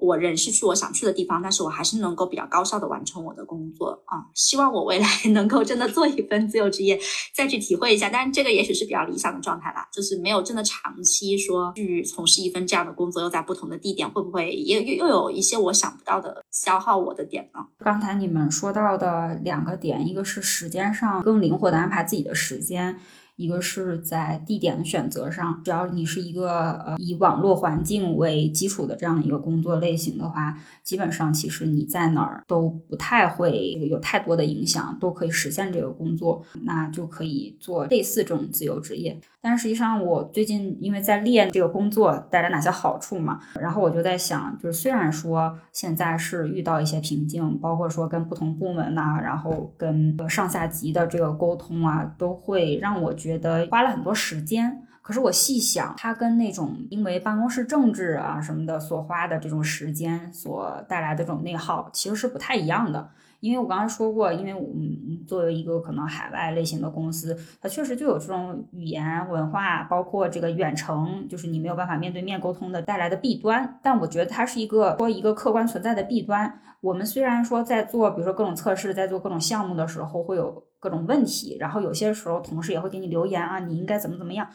[0.04, 4.28] 我人是去我想去的地方，但是我还是能够比较高效的完成我的工作啊！
[4.36, 7.00] 希望我未来 能够真的做一份自由职业，
[7.34, 8.10] 再去体会一下。
[8.10, 17.62] 但是这个也许是比较理想的状态啦，就是没有真的长期说去从事一份这样的工作，又在不同的地点，会不会也又又有一些我想不到的消耗我的点呢？
[17.80, 23.00] 刚才你们说到的两个点，一个是时间上更灵活的安排自己的时间。
[23.36, 39.20] 一个是在地点的选择上，只要你是一个呃以网络环境为基础的这样一个工作类型的话，基本上其实你在哪儿都不太会有太多的影响，都可以实现这个工作，那就可以做类似这种自由职业。
[39.46, 54.82] 但实际上，我最近因为在练这个工作带来哪些好处嘛，然后我就在想，就是虽然说现在是遇到一些瓶颈，包括说跟不同部门呐，然后跟上下级的这个沟通啊，都会让我觉得花了很多时间。
[55.02, 63.10] 可是我细想，它跟那种因为办公室政治啊什么的所花的这种时间所带来的这种内耗，其实是不太一样的。
[63.44, 73.78] 因为我刚刚说过，因为我们作为一个可能海外类型的公司，它确实就有这种语言文化，包括这个远程，就是你没有办法面对面沟通的带来的弊端。
[73.84, 76.62] 但我觉得它是一个说一个客观存在的弊端。
[76.80, 84.48] 我们虽然说在做，比如说各种测试，在做各种项目的时候会有各种问题，然后有些时候同事也会给你留言啊，你应该怎么怎么样。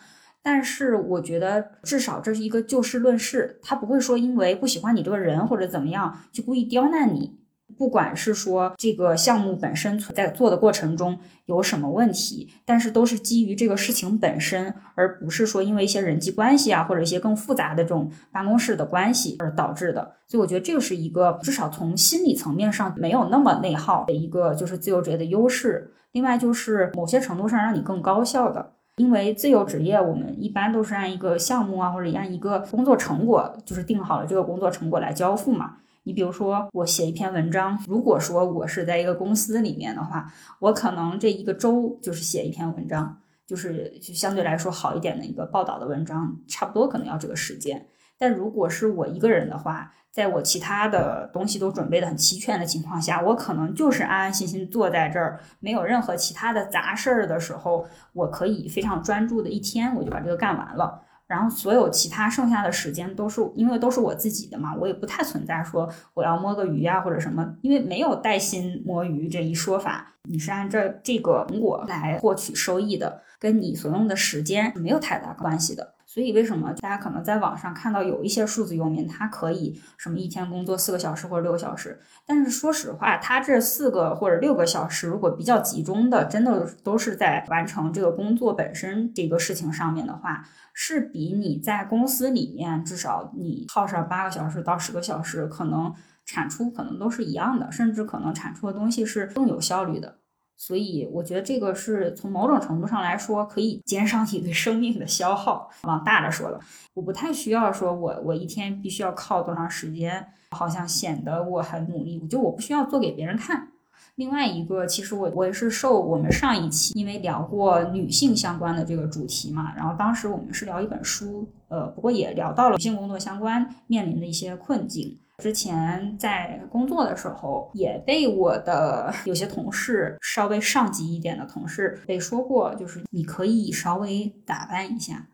[0.43, 7.39] 但是我觉得至少这是一个就事论事，他不会说因为不喜欢你这个人或者怎么样就故意刁难你。
[7.79, 11.16] 不管是说这个项目本身存在做的过程中
[11.47, 20.16] 有什么问题，但是都是基于这个事情本身，而不是说因为一些人际关系啊，或者一些更复杂的这种办公室的关系而导致的。
[20.26, 25.93] 所以我觉得这个是一个至少从心理层面上没有那么内耗的一个就是自由职业的优势。
[26.12, 35.76] 另外就是某些程度上让你更高效的，因为自由职业我们一般都是按一个项目啊，或者按一个工作成果，就是定好了这个工作成果来交付嘛。
[36.09, 47.86] 你比如说，我写一篇文章，如果说我是在一个公司里面的话，我可能这一个周就是写一篇文章，就是就相对来说好一点的一个报道的文章，差不多可能要这个时间。
[48.16, 61.02] 但如果是我一个人的话，在我其他的东西都准备的很齐全的情况下，我可能就是安安心心坐在这儿，没有任何其他的杂事儿的时候，我可以非常专注的一天，我就把这个干完了。
[61.29, 73.22] 然后所有其他剩下的时间都是因为都是我自己的嘛，我也不太存在说我要摸个鱼啊或者什么，因为没有带薪摸鱼这一说法，你是按照这个成果来获取收益的。
[73.41, 75.95] 跟你所用的时间没有太大关系的。
[76.11, 82.00] 所以为什么大家可能在网上看到有一些数字游民，他可以什么一天工作四个小时或者六个小时？
[82.24, 90.42] 但是说实话，他这四个或者六个小时如果比较集中的，真的都是在完成这个工作本身这个事情上面的话，
[90.72, 95.92] 是比你在公司里面至少你耗上八个小时到十个小时，可能
[96.24, 100.16] 产出可能都是一样的，甚至可能产出的东西是更有效率的。
[100.61, 105.70] 所以我觉得这个是从某种程度上来说，可以减少你对生命的消耗。
[105.84, 106.59] 往大了说了，
[106.94, 112.18] 我不太需要说我我一天必须要靠多长时间，好像显得我很努力。
[112.20, 113.68] 我就我不需要做给别人看。
[114.16, 125.16] 另外一个，其实我我也是受我们上一期因为聊过女性相关的这个主题嘛，然后当时我们是聊一本书，呃，不过也聊到了女性工作相关面临的一些困境。
[125.43, 135.28] 之前在工作的时候，也被我的有些同事，稍微上级一点的同事被说过，就是你可以稍微打扮一下，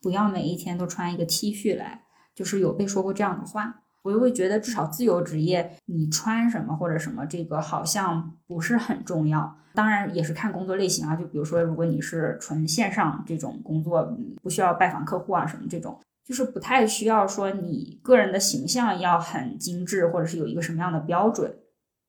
[0.00, 2.02] 不要每一天都穿一个 T 恤来，
[2.36, 3.82] 就是有被说过这样的话。
[4.02, 9.56] 我就会觉得，至少自由职业，你穿什么或者什么，这个好像不是很重要。
[9.74, 15.98] 当然也是看工作类型啊，就比如说，如果你是纯线上这种工作，不需要拜访客户啊什么这种。
[16.28, 21.58] 就是不太需要说你个人的形象要很精致，或者是有一个什么样的标准。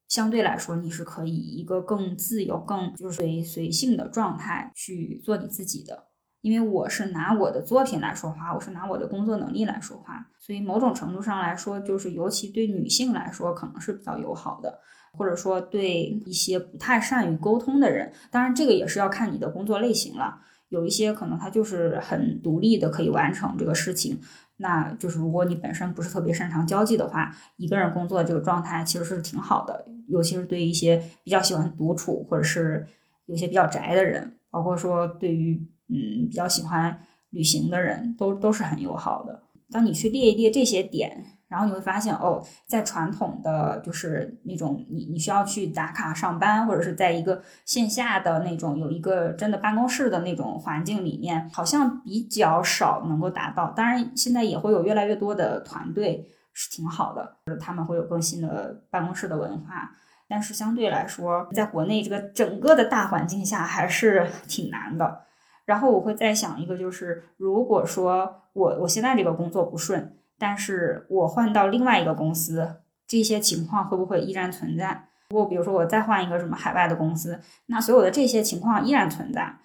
[0.10, 6.08] 相对来说，你是可以一个更自由、更就是随随性的状态去做你自己的。
[6.42, 14.80] 因为我是拿我的作品来说话，我是拿我的工作能力来说话，所以某种程度上来说，就是尤其对女性来说，可能是比较友好的，
[15.14, 20.42] 或者说对一些不太善于沟通的人，当然这个也是要看你的工作类型了。
[20.70, 24.20] 有一些可能他就是很独立的，可以完成这个事情。
[24.58, 29.86] 那就是如果你本身不是特别擅长交际的话，一个人工作这个状态其实是挺好的。
[30.08, 32.88] 尤其是对于一些比较喜欢独处，或者是
[33.26, 35.56] 有些比较宅的人，包括说对于
[35.88, 37.00] 嗯比较喜欢
[37.30, 39.44] 旅行的人，都都是很友好的。
[39.72, 41.39] 当你去列一列这些点。
[41.50, 53.72] 然后你会发现，哦，在传统的就是那种你你需要去打卡上班，或者是在一个线下的那种有一个真的办公室的那种环境里面，好像比较少能够达到。
[53.72, 56.24] 当然，现在也会有越来越多的团队
[56.54, 59.92] 是挺好的，他们会有更新的办公室的文化。
[60.28, 65.24] 但是相对来说，在国内这个整个的大环境下，还是 挺难的。
[65.66, 70.16] 然后我会再想一个，就是如果说我我现在这个工作不顺。
[70.40, 75.10] 但是我换到另外一个公司，这些情况会不会依然存在？
[75.30, 79.60] 如果比如说我再换一个什么海外的公司，那所有的这些情况依然存在。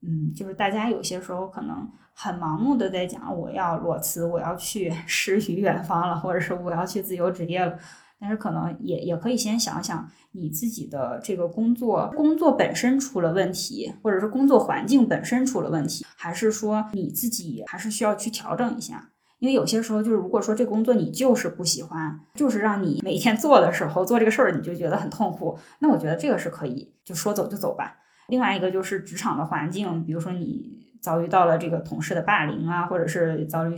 [0.00, 7.78] 嗯，就是大家有些时候可能很盲目的在讲我要裸辞，我要去 诗与远方了，或者是我要去自由职业了。
[8.18, 19.10] 但是可能也也可以先想想你自己的这个工作，工作本身出了问题，或者是工作环境本身出了问题，还是说你自己还是需要去调整一下。
[19.38, 27.96] 因为有些时候，就是如果说这工作你就是不喜欢，就是让你每天做的时候做这个事儿，你就觉得很痛苦，那我觉得这个是可以就说走就走吧。
[28.28, 30.70] 另外一个就是职场的环境，比如说你
[31.00, 33.76] 遭遇到了这个同事的霸凌啊，或者是遭遇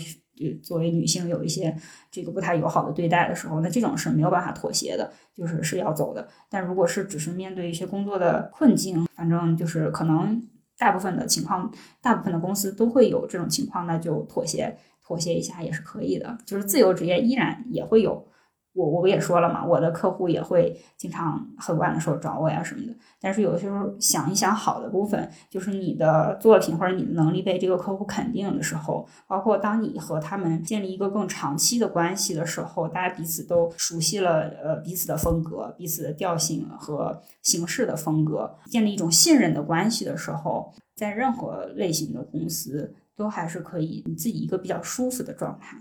[0.63, 1.77] 作为女性有一些
[2.11, 6.29] 这个不太友好的对待的时候，那这种是没有办法妥协的，就是是要走的。
[6.49, 10.41] 但如果是只是面对一些工作的困境，反正就是可能
[10.79, 14.79] 大部分的情况，大部分的公司都会有这种情况，那就妥协。
[15.09, 18.27] 妥协一下也是可以的，就是自由职业依然也会有，
[18.75, 22.95] 我我不也说了嘛，我的客户也会经常很晚的时候找我呀什么的。
[23.21, 42.95] 但是有的时候想一想好的部分，就是你的作品或者你的能力被这个客户肯定的时候，包括当你和他们建立一个更长期的关系的时候，大家彼此都熟悉了，呃，彼此的风格、彼此的调性和形式的风格，建立一种信任的关系的时候，在任何类型的公司。
[43.19, 45.77] 都还是可以，你自己一个比较舒服的状态。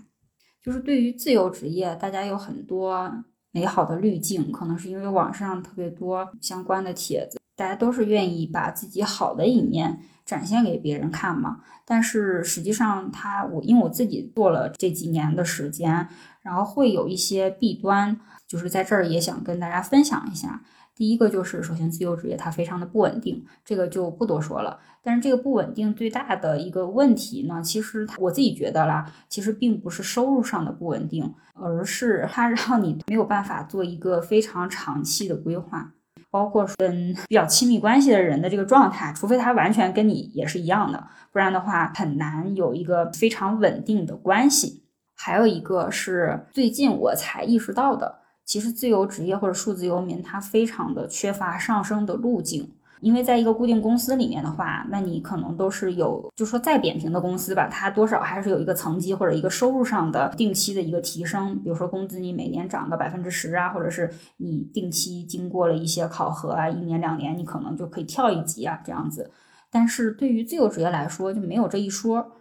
[0.60, 3.10] 就是对于自由职业，大家有很多
[3.52, 11.60] 美好的滤镜，可能是因为网上特别多相关的帖子，大家都是愿意把自己好的一面展现给别人看嘛。
[11.86, 16.08] 但是实际上，他我因为我自己做了这几年的时间，
[16.42, 20.62] 然后会有一些弊端，就是在这儿也想跟大家分享一下。
[20.98, 24.80] 第一个就是，首先自由职业它非常的不稳定，这个就不多说了。
[25.00, 35.92] 但是这个不稳定最大的一个问题呢，其实我自己觉得啦，其实并不是收入上的不稳定，而是它让你没有办法做一个非常长期的规划，
[36.30, 44.82] 包括跟比较亲密关系的人的这个状态，除非他完全跟你也是一样的，不然的话很难有一个非常稳定的关系。
[45.14, 48.18] 还有一个是最近我才意识到的。
[48.48, 52.66] 其实自由职业或者数字游民，他非常的缺乏上升的路径。
[53.00, 61.56] 因为在一个固定公司里面的话，那你可能都是有，就说再扁平的公司吧，它多少还是有一个层级或者一个收入上的定期的一个提升。
[61.62, 69.30] 比如说工资你每年涨个百分之十啊，或者是你定期经过了一些考核啊，一年两年你可能就可以跳一级啊，这样子。
[69.70, 72.32] 但是对于自由职业来说就没有这一说。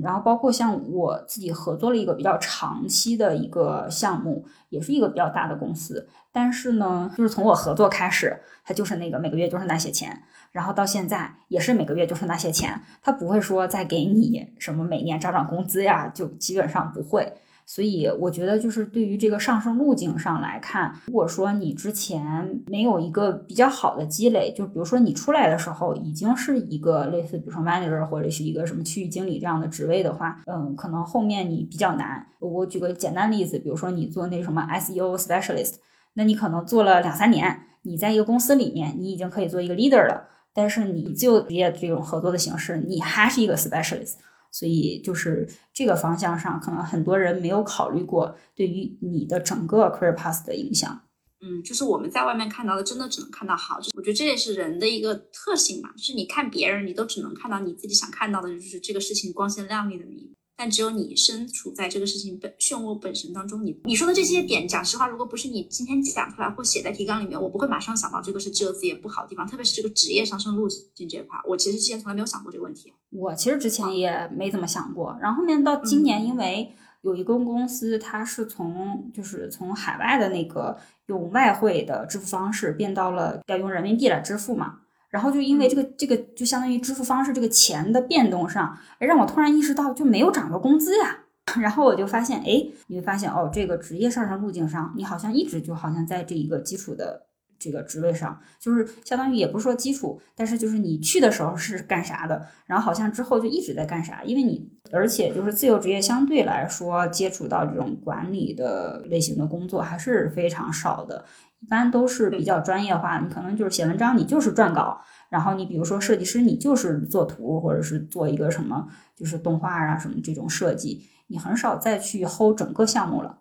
[0.00, 6.08] 然后包括像我自己合作了一个比较长期的一个项目，也是一个比较大的公司。
[6.32, 17.34] 但是呢，就是从我合作开始，他就是那个每个月就是那些钱，然后到现在也是每个月就是那些钱，他不会说再给你什么每年涨涨工资呀，就基本上不会。
[17.74, 32.26] 所以我觉得，就是对于这个上升路径上来看，如果说你之前没有一个比较好的积累，就比如说你出来的时候已经是一个类似，比如说 manager 或者是一个什么区域经理这样的职位的话，嗯，可能后面你比较难。
[32.40, 35.76] 我举个简单例子，比如说你做那什么 SEO specialist，
[36.12, 44.16] 那你可能做了两三年，你在一个公司里面，你已经可以做一个 leader 了，但是你自由职业这种合作的形式，你还是一个 specialist。
[44.52, 51.02] 所以就是这个方向上，可能很多人没有考虑过对于你的整个 career path 的影响。
[51.40, 53.80] 嗯，就是我们在外面看到的，真的只能看到好。
[53.96, 60.28] 我觉得这也是人的一个特性嘛，就是你看别人，你都只能看到你自己想看到的，就是这个事情光鲜亮丽的一面。
[60.56, 72.92] 但只有你身处在这个事情本漩涡本身当中，你你说的这些点，讲实话，如果不是你今天讲出来或写在提纲里面，我不会马上想到这个是只有自己不好的地方，特别是这个职业上升路径这块，我其实之前从来没有想过这个问题。
[73.10, 84.78] 我其实之前也没怎么想过，然后后面到今年，因为有一个公司，它是从就是从海外的那个用外汇的支付方式变到了要用人民币来支付嘛。
[85.12, 91.18] 然后就因为这个这个就相当于支付方式这个钱的变动上，哎，让我突然意识到就没有涨过工资呀。
[91.60, 97.26] 然后我就发现，哎，你会发现哦，这个职业上升路径上，你好像一直就好像在这一个基础的
[97.58, 111.24] 这个职位上，就是相当于也不是说基础，但是就是你去的时候是干啥的，然后好像之后就一直在干啥，因为你而且就是自由职业相对来说接触到这种管理的类型的工作还是非常少的。
[111.62, 115.00] 一般都是比较专业化，你可能就是写文章，你就是撰稿，
[115.30, 123.38] 然后你比如说设计师，你就是做图或者是做一个什么就是动画啊什么这种设计，你很少再去 hold 整个项目了。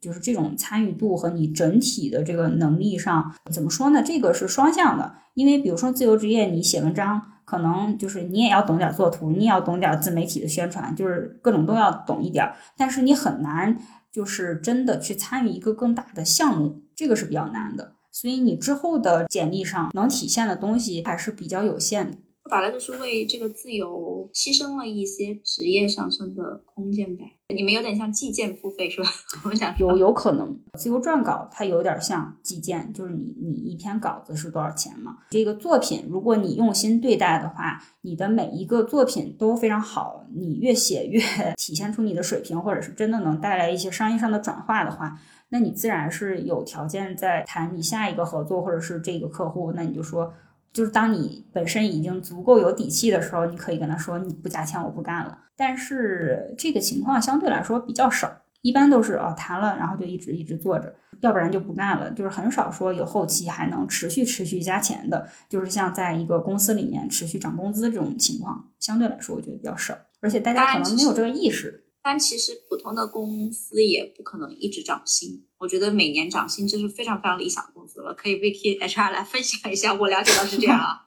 [0.00, 4.02] 就是这种参与度和你整体的这个能力上，怎么说呢？
[4.02, 13.78] 这个是双向的，因为比如说自由职业，你写文章可能就是你也要懂点做图，你也要懂点自媒体的宣传，就是各种都要懂一点，但是你很难
[14.14, 16.82] 就是真的去参与一个更大的项目。
[16.94, 22.16] 这个是比较难的，所以你之后的简历上能体现的东西还是比较有限的。
[22.44, 27.33] 说白了就是为这个自由牺牲了一些职业上升的空间呗。
[27.52, 29.08] 你们有点像计件付费是吧？
[29.44, 35.18] 我想有有可能自由撰稿它有点像计件，就是你你一篇稿子是多少钱嘛？
[35.28, 41.20] 这个作品如果你用心对待的话，你的每一个作品都非常好，你越写越
[41.58, 45.18] 体现出你的水平，或者是真的能带来一些商业上的转化的话。
[45.50, 50.32] 那你自然是有条件在谈你下一个合作，或者是这个客户，那你就说，
[50.74, 55.38] 就是当你本身已经足够有底气的时候，你可以跟他说，你不加钱我不干了。
[55.56, 58.28] 但是这个情况相对来说比较少，
[58.60, 71.83] 一般都是哦谈了，然后就一直一直做着，要不然就不干了，就是很少说有后期还能持续持续加钱的，就是像在一个公司里面持续涨工资这种情况，相对来说我觉得比较少，而且大家可能没有这个意识。
[72.06, 78.12] 但其实普通的公司也不可能一直涨薪，我觉得每年涨薪这是非常非常理想的工资了。
[78.12, 81.00] 可以 Vicky HR 来分享一下，我了解到是这样啊，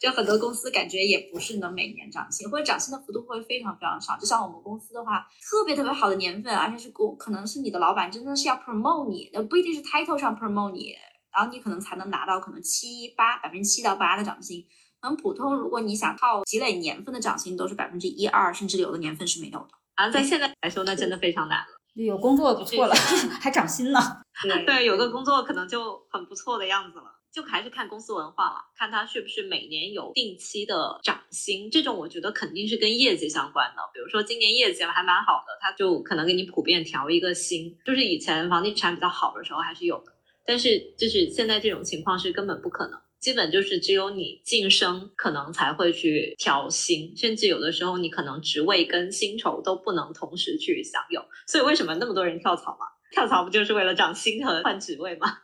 [0.00, 4.18] 就很多公司感觉也不是能每年涨薪，或者涨薪的幅度会非常非常少。
[4.18, 10.96] 就像我们公司的话，特别特别好的年份，而且是公，可能是你的老板真的是要 promote 你，那不一定是 title 上 promote 你，
[11.32, 14.66] 然后你可能才能拿到可能七八百分之七到八的涨薪。
[15.00, 19.79] 很普通，如果你想靠积累年份的涨薪，都是百分之一二，甚至有的年份是没有的。
[20.00, 21.66] 啊，在现在来说，那真的非常难了。
[21.94, 22.94] 有工作不错了，
[23.42, 24.00] 还涨薪呢。
[24.64, 27.04] 对，有个工作可能就很不错的样子了。
[27.32, 31.70] 就还是看公司文化了，看他是不是每年有定期的涨薪。
[31.70, 33.82] 这种我觉得肯定是跟业绩相关的。
[33.94, 37.76] 比如说今年业绩还蛮好的，他就可能给你普遍调一个薪。
[37.84, 40.12] 就是以前房地产比较好的时候还是有的，
[40.44, 42.98] 但是就是现在这种情况是根本不可能。
[43.20, 51.22] 基本就是只有你晋升，可能才会去调薪，甚至有的时候你可能职位跟薪酬都不能同时去享有。
[51.46, 52.86] 所以为什么那么多人跳槽嘛？
[53.12, 55.36] 跳槽不就是为了涨薪和换职位吗？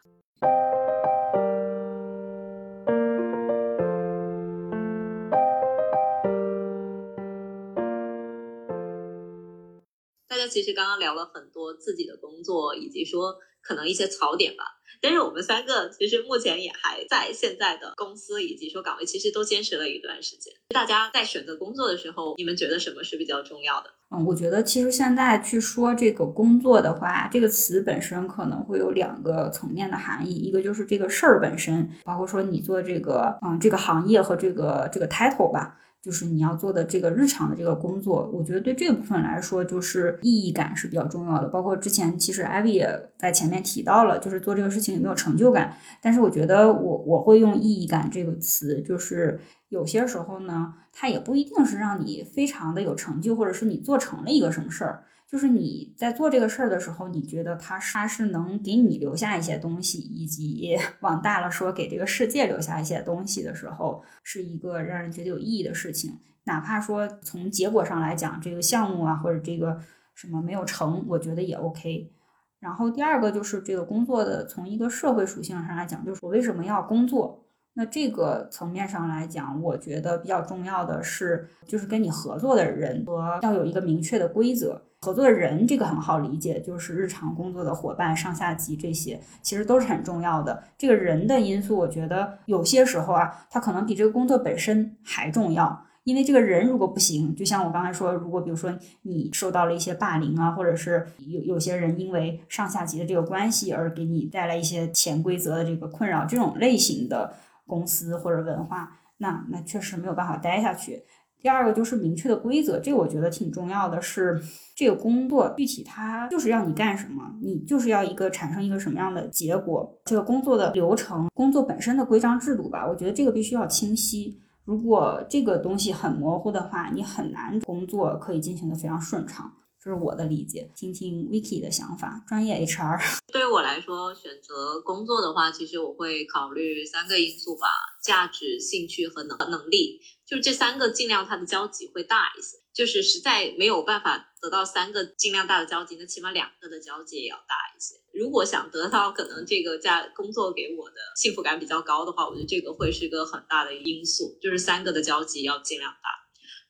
[10.27, 13.37] 大家其实刚刚聊了很多自己的工作，以及说。
[13.67, 14.65] 可能一些槽点吧。
[15.03, 20.53] 但是我们三个其实目前也还在现在的公司以及说岗位，其实都坚持了一段时间。
[20.69, 23.91] 大家在选择工作的时候，你们觉得什么是比较重要的？
[24.11, 35.79] 嗯，我觉得其实现在去说这个工作的话，这个词本身可能会有两个层面的含义，一个就是这个事儿本身，包括说你做这个嗯这个行业和这个这个 title 吧。
[36.03, 41.49] 就是你要做的这个日常的这个工作，我觉得对这部分来说，就是意义感是比较重要的。
[41.49, 45.77] 包括之前其实艾薇也在前面提到了，就是做这个事情有没有成就感。
[46.01, 55.03] 但是我觉得我我会用意义感这个词，就是有些时候呢，它也不一定是让你非常的有成就，或者是你做成了一个什么事儿。
[55.29, 66.19] 就是你在做这个事儿的时候，你觉得它它是能给你留下一些东西，以及 往大了说给这个世界留下一些东西的时候，是一个让人觉得有意义的事情。
[66.45, 69.81] 哪怕说从结果上来讲，这个项目啊或者这个
[70.15, 72.13] 什么没有成，我觉得也 OK。
[72.61, 77.46] 然后第二个就是这个工作的从一个社会属性上来讲，就是我为什么要工作？
[77.79, 84.81] 那这个层面上来讲，我觉得比较重要的是，就是跟你合作的人和要有一个明确的规则。
[85.03, 90.65] 合作的人这个很好理解，就是日常工作的伙伴、上下级这些，其实都是很重要的。
[90.79, 95.85] 这个人的因素，我觉得有些时候啊，他可能比这个工作本身还重要。
[96.05, 98.73] 因为这个人如果不行，就像我刚才说，如果比如说
[99.03, 107.35] 你受到了一些霸凌啊，或者是有有些人因为上下级的这个关系而给你带来一些潜规则的这个困扰，这种类型的。
[107.67, 111.03] 公司或者文化，那那确实没有办法待下去。
[111.39, 114.01] 第二个就是明确的规则，这个我觉得挺重要的。
[114.01, 114.41] 是
[114.75, 119.97] 这个工作具体它就是要你干什么，你就是要一个产生一个什么样的结果。
[120.07, 124.41] 这个工作的流程，工作本身的规章制度吧，我觉得这个必须要清晰。
[124.65, 129.53] 如果这个东西很模糊的话，你很难工作可以进行的非常顺畅。
[129.87, 132.21] 这是我的理解，听听 Vicky 的想法。
[132.27, 132.99] 专业 HR
[133.33, 137.69] 对于我来说，选择工作的话，其实我会考虑三个因素吧：
[138.03, 140.01] 价值、兴趣和能能力。
[140.27, 142.59] 就是这三个尽量它的交集会大一些。
[142.75, 147.95] 就是实在没有办法得到三个尽量大的交集，那起码两个的交集也要大一些。
[148.13, 154.37] 如果想得到可能这个价工作给我的幸福感比较高的话，我觉得这个会是一个很大的因素。
[154.43, 156.11] 就是三个的交集要尽量大。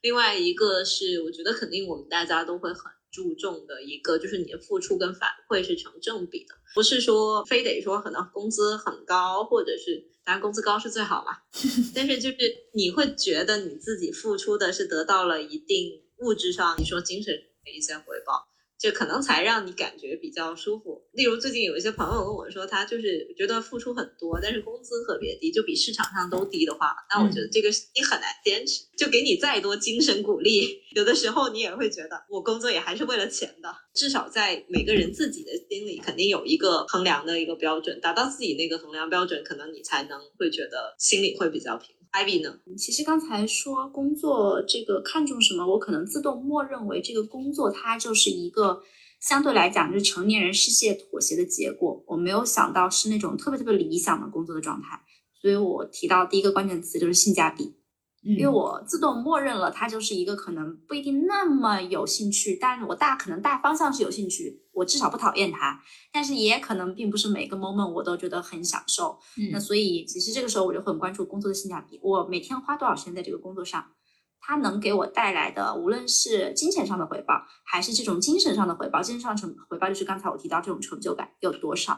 [0.02, 2.92] 另外一个是，我觉得肯定我们大家都会很。
[3.16, 11.32] 注重的一个就是你的付出跟反馈是成正比的，不是说非得说可能工资很高，或者是当然工资高是最好嘛，
[11.96, 12.36] 但是就是
[12.74, 17.32] 你会觉得你自己付出的是得到了一定物质上，你说精神
[17.64, 18.46] 的一些回报。
[18.78, 21.02] 就可能才让你感觉比较舒服。
[21.12, 28.84] 例如最近有一些朋友跟我说，他就是觉得付出很多，但是工资特别低，就比市场上都低的话，那我觉得这个你很难坚持。
[28.96, 33.74] 就给你再多精神鼓励，有的时候你也会觉得，我工作也还是为了钱的。
[33.94, 41.95] 至少在每个人自己的心里，肯定有一个衡量的一个标准，达到自己那个衡量标准，可能你才能会觉得心里会比较平。
[42.16, 42.58] Ivy 呢？
[42.78, 48.80] 其实刚才说工作这个看重什么，我可能自动默认为这个工作它就是一个
[49.20, 52.02] 相对来讲就是成年人世界妥协的结果。
[52.06, 54.98] 我没有想到是那种特别特别理想的工作的状态，
[55.42, 57.76] 所以我提到第一个关键词就是性价比。
[58.22, 69.18] 因为我自动默认了，它就是一个可能不一定那么有兴趣，但是我大可能大方向是有兴趣，我至少不讨厌它，但是也可能并不是每个 moment 我都觉得很享受。
[69.50, 73.92] 那所以其实这个时候我就很关注工作的性价比，我每天花多少时间在这个工作上，
[74.38, 81.94] 它能给我带来的无论是金钱上的回报，还是这种精神上的回报，精神上成回报就是刚才我提到这种成就感有多少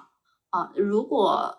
[0.50, 0.70] 啊？
[0.76, 1.52] 如果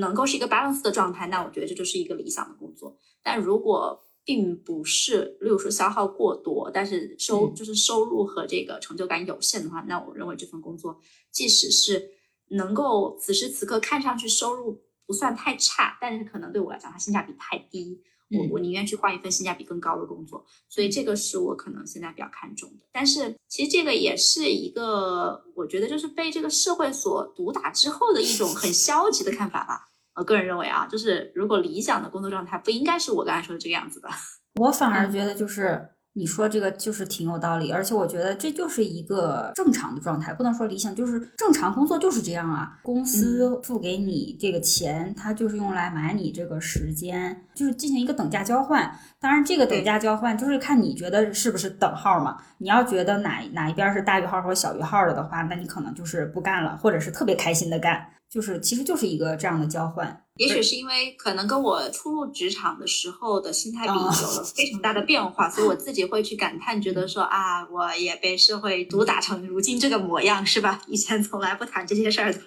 [0.00, 2.96] 能够是一个 balance 的状态，那我觉得这就是一个理想的工作。
[3.22, 11.00] 但如果并不是，例如说消耗过多，但是收就是收入和这个成就感有限的话，那我认为这份工作
[11.30, 12.10] 即使是
[12.50, 18.00] 能够此时此刻看上去收入不算太差，但是可能对我来讲它性价比太低，
[18.30, 22.86] 我我宁愿去换一份性价比更高的工作，所以这个是我可能现在比较看重的。
[22.92, 29.88] 但是其实这个也是一个我觉得就是被这个社会所毒打之后的一种很消极的看法吧。
[30.14, 34.08] 我个人认为啊，就是如果理想的工作状态不应该是我刚才说的这个样子的。
[34.60, 42.78] 我反而觉得就是你说这个就是挺有道理，而且我觉得这就是一个正常的状态，不能说理想，就是正常工作就是这样啊。
[42.82, 48.94] 公司付给你这个钱，它就是用来买你这个时间，就是进行一个等价交换。
[49.18, 52.36] 当然，这个等价交换就是看你觉得是不是等号嘛。
[52.58, 58.06] 你要觉得哪哪一边是大于号或者小于号了的话，那你可能就是不干了，或者是特别开心的干。
[58.32, 60.24] 就是，其实就是一个这样的交换。
[60.36, 70.80] 也许是因为可能跟我初入职场的时候的心态比有了非常大的变化，所以我自己会去感叹，觉得说啊，我也被社会毒打成如今这个模样，是吧？
[70.88, 72.40] 以前从来不谈这些事儿的。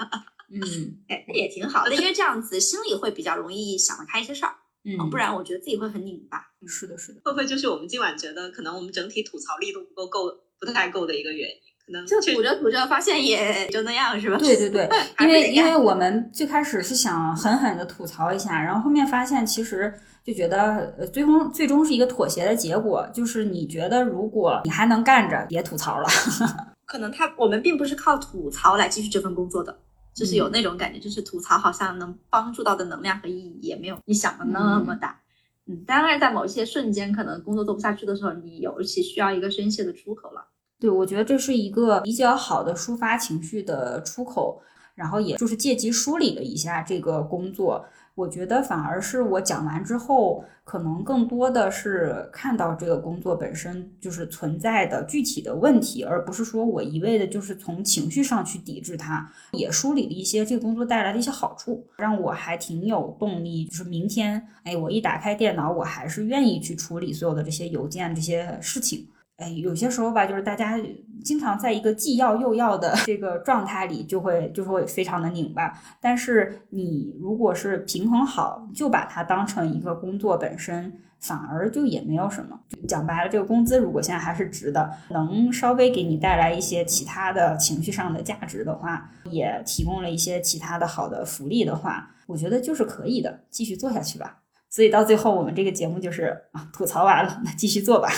[0.51, 0.59] 嗯
[1.07, 6.39] 哎，那也挺好的，因为这样子心里会比较容易想得开一些事儿，嗯，不然我觉得自己会很拧巴。
[6.61, 11.55] 嗯是的，是的，会不会就是我们今晚觉得可能我们整体吐槽力度不够够，不太够的一个原因？
[11.85, 14.37] 可能就确吐着吐着，发现也 就那样，是吧？
[14.37, 14.89] 对对对，
[15.21, 19.93] 因为因为我们最开始是想狠狠的吐槽一下，然后后面发现其实
[20.23, 26.07] 就觉得呃最终最终是一个妥协的结果，就是你觉得如果你还能干着，别吐槽了。
[26.87, 29.75] 可能他我们并不是靠吐槽来继续这份工作的，
[30.13, 35.19] 就是有那种感觉，就是吐槽好像能帮助到的能量和意义也没有你想的那么大。
[35.67, 40.47] 嗯，当然在某一些瞬间，可能工作做不下去的时候，你尤其需要一个宣泄的出口了。
[40.79, 44.61] 对，我觉得这是一个比较好的抒发情绪的出口，
[44.93, 47.85] 然后也就是借机梳理了一下这个工作。
[48.13, 59.29] 我觉得反而是我讲完之后，可能更多的是看到这个工作本身就是存在的具体的问题，而不是说我一味的就是从情绪上去抵制它。
[59.51, 63.65] 也梳理了一些这个工作带来的一些好处，让我还挺有动力。
[63.65, 69.05] 就是明天，哎，我一打开电脑，我还是愿意去处理所有的这些邮件这些事情。
[69.37, 70.79] 哎，有些时候吧，就是大家
[71.23, 75.73] 经常在一个既要又要的 这个状态里，就会就会非常的拧巴。
[75.99, 82.57] 但是你如果是平衡好，就把它当成一个工作本身，反而就也没有什么。
[82.87, 94.43] 讲白了，这个工资如果现在还是值的，能稍微给你带来一些其他的情绪上的价值的话，也提供了一些其他的好的福利的话，我觉得就是可以的，继续做下去吧。
[94.69, 98.09] 所以到最后，我们这个节目就是啊，吐槽完了，那继续做吧。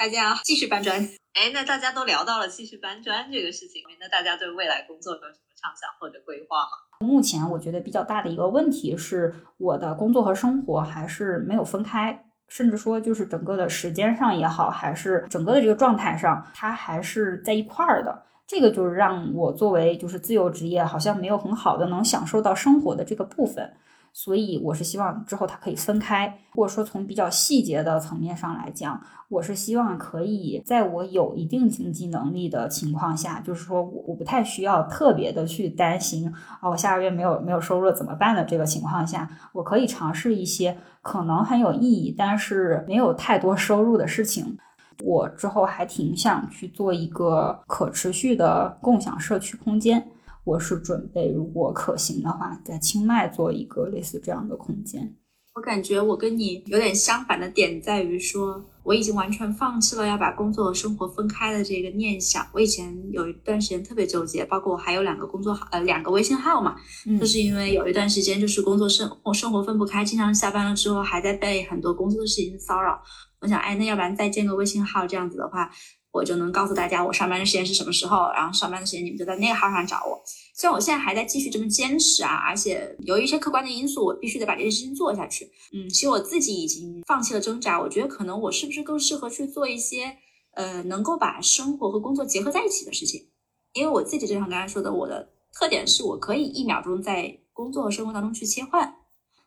[0.00, 0.96] 大家继续搬砖。
[1.34, 7.06] 哎，那大家都聊到了继续搬砖这个事情，那大家对未来工作有什么畅想或者规划吗？
[7.06, 18.22] 目前我觉得比较大的一个问题是，我的工作和生活还是没有分开，甚至说就是整个的时间上也好，还是整个的这个状态上，它还是在一块儿的。
[18.46, 23.70] 这个就是让我作为就是自由职业，好像没有很好的能享受到生活的这个部分。
[24.12, 44.58] 所以我是希望之后它可以分开，或者说从比较细节的层面上来讲，我是希望可以在我有一定经济能力的情况下，就是说我我不太需要特别的去担心啊，我下个月没有没有收入怎么办的这个情况下，我可以尝试一些可能很有意义，但是没有太多收入的事情。
[45.02, 50.06] 我之后还挺想去做一个可持续的共享社区空间。
[50.50, 55.14] 我是准备，如果可行的话，在清迈做一个类似这样的空间。
[55.54, 62.44] 我感觉我跟你有点相反的点在于说，我已经完全放弃了要把工作和生活分开的这个念想。
[62.52, 66.74] 我以前有一段时间特别纠结，包括我还有两个工作号，呃，两个微信号嘛，
[67.06, 73.00] 嗯就是因为有一段时间就是工作生活生活分不开，经常下班了之后还在被很多工作的事情骚扰。
[73.40, 75.70] 我想，哎，那要不然再建个微信号，这样子的话，
[76.12, 80.22] 我就能告诉大家我上班的时间是什么时候，然后上班的时间你们就在那个号上找我。
[80.60, 85.50] 虽然我现在还在继续这么坚持啊，而且由于一些客观的因素，我必须得把这件事情做下去。
[85.72, 90.18] 嗯，其实我自己已经放弃了挣扎，我觉得可能我是不是更适合去做一些
[90.52, 93.28] 呃能够把生活和工作结合在一起的事情？
[93.72, 98.96] 因为我自己就像刚才说的，我的特点是我可以一秒钟在工作和生活当中去切换。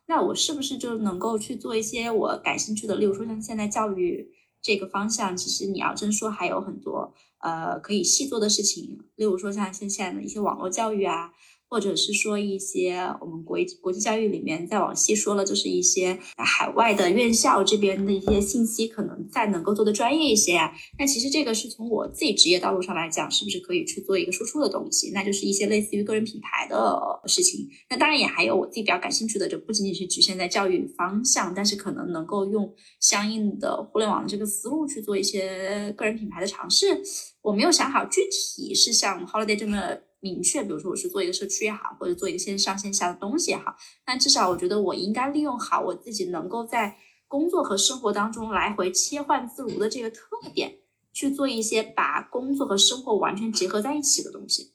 [0.06, 7.14] 那我是不是就能够去做一些我感兴趣的，例如说像现在教育这个方向，其实你要真说还有很多
[7.44, 11.30] 呃可以细做的事情，例如说像现现在的一些网络教育啊，
[11.74, 20.60] 或者是说一些我们国国际教育里面再往细说了，就是一些海外的院校这边的一些信息，可能再能够做的专业一些。
[21.00, 25.10] 那其实这个是从我自己职业道路上来讲，是不是可以去做一个输出的东西？
[25.10, 26.96] 那就是一些类似于个人品牌的
[27.26, 27.68] 事情。
[27.90, 37.02] 那当然也还有我自己比较感兴趣的，就不仅仅是局限在教育方向，但是可能能够用相应的互联网的这个思路去做一些个人品牌的尝试。
[37.42, 39.76] 我没有想好具体是像 Holiday 这么
[40.24, 43.76] 明确，比如说我是做一个社区也好，或者做一个线上线下的东西也好，
[44.06, 46.96] 但至少我觉得我应该利用好我自己能够在
[47.28, 50.24] 工作和生活当中来回切换自如的这个特
[50.54, 50.78] 点，
[51.12, 54.72] 去做一些把工作和生活完全结合在一起的东西。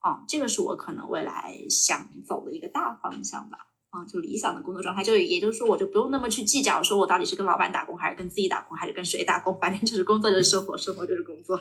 [0.00, 3.56] 啊，这个是我可能未来想走的一个大方向吧。
[3.88, 11.58] 啊，就理想的工作状态，就也就是说，我就不用那么去计较，说我到底是跟老板打工，还是跟自己打工，还是跟谁打工，反正就是工作就是生活，生活就是工作。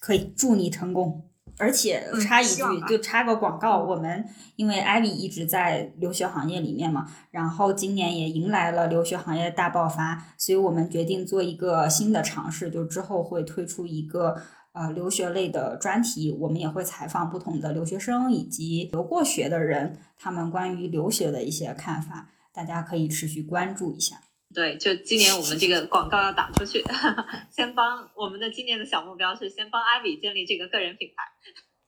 [0.00, 1.29] 可以，祝你成功。
[1.60, 4.26] 而且嗯插一句就插个广告，我们
[4.56, 14.36] 因为艾米一直在留学行业里面嘛，然后今年也迎来了留学行业大爆发，所以我们决定做一个新的尝试，就之后会推出一个
[14.72, 24.16] 呃留学类的专题，我们也会采访不同的留学生以及留过学的人，他们关于留学的一些看法，大家可以持续关注一下。
[24.54, 26.82] 对，就今年我们这个广告要打出去，
[27.50, 31.24] 先帮我们的今年的小目标是先帮阿比建立这个个人品牌。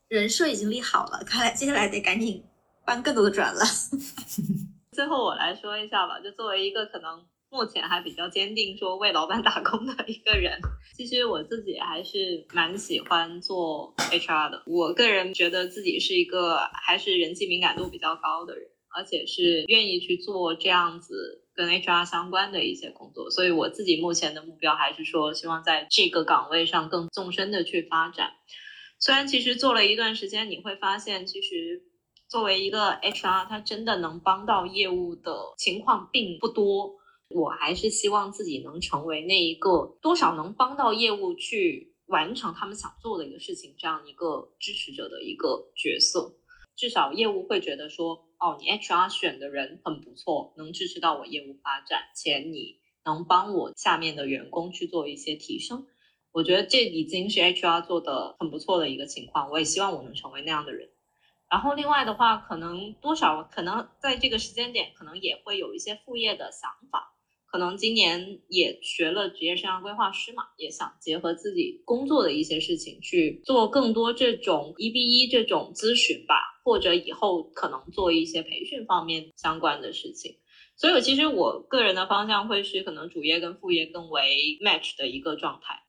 [0.09, 2.45] 人设已经立好了，看来接下来得赶紧
[2.85, 3.61] 搬更多的砖了。
[4.93, 10.61] 最后我来说一下吧，就作为一个可能目前还比较坚定说为老板打工的一个人，
[10.97, 14.63] 其实我自己还是蛮喜欢做 HR 的。
[14.67, 23.31] 我个人觉得自己是一个还是人际敏感度比较高的人，而且是愿意去做这样子跟 HR 相关的一些工作。
[23.31, 28.33] 所以我自己目前的目标还是说，希望在这个岗位上更纵深的去发展。
[28.99, 31.83] 虽然其实做了一段时间，你会发现其实。
[32.29, 36.95] 作为一个 HR，他真的能帮到业务的情况并不多。
[37.29, 46.35] 我还是希望自己能成为那一个多少能帮到业务去完成他们想做的一个事情，这样一个支持者的一个角色。
[46.77, 55.87] 至少业务会觉得说，哦，你 HR 选的人很不错，能支持到我业务发展，且你能帮我下面的员工去做一些提升。
[56.33, 59.51] 我觉得这已经是 HR 做的很不错的一个情况。
[59.51, 60.89] 我也希望我能成为那样的人。
[61.51, 67.15] 然后另外的话，可能多少可能在这个时间点，可能也会有一些副业的想法。
[67.53, 76.35] 可能今年也学了职业生涯规划师嘛，也想结合自己工作的一些事情去做更多这种一比一这种咨询吧，
[76.65, 80.37] 或者以后可能做一些培训方面相关的事情。
[80.77, 85.83] 所以，其实我个人的方向会是可能主业跟副业更为 match 的一个状态。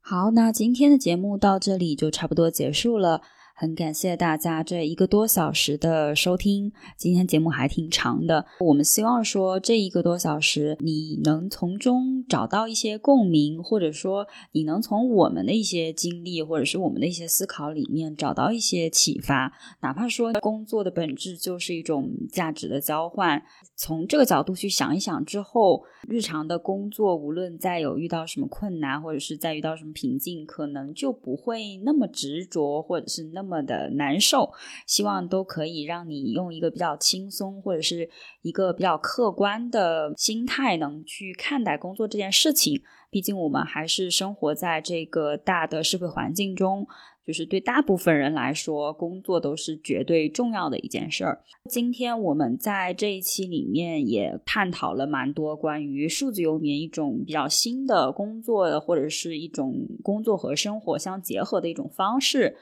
[0.00, 3.20] 好，那今天的节目到这里就差不多结束了。
[3.56, 8.44] 很感谢大家这一个多小时的收听，今天节目还挺长的。
[8.58, 19.52] 我们希望说这一个多小时你能从中找到一些共鸣，或者说你能从我们的一些经历或者是我们的一些思考里面找到一些启发。
[19.82, 23.40] 哪怕说工作的本质就是一种价值的交换，
[23.76, 33.43] 从这个角度去想一想之后，日常的工作无论再有遇到什么困难，或者是再遇到什么瓶颈，可能就不会那么执着，或者是那。
[33.43, 34.50] 那那么的难受，
[34.86, 38.08] 希望都可以让你用一个比较轻松或者是
[38.42, 42.82] 一个比较客观的心态，能去看待工作这件事情。
[43.10, 46.84] 毕竟我们还是生活在这个大的社会环境中，
[47.24, 51.40] 就是对大部分人来说，工作都是绝对重要的一件事儿。
[51.70, 62.56] 今天我们在这一期里面也探讨了蛮多关于数字游民一种比较新的工作，或者是一种工作和生活相结合的一种方式。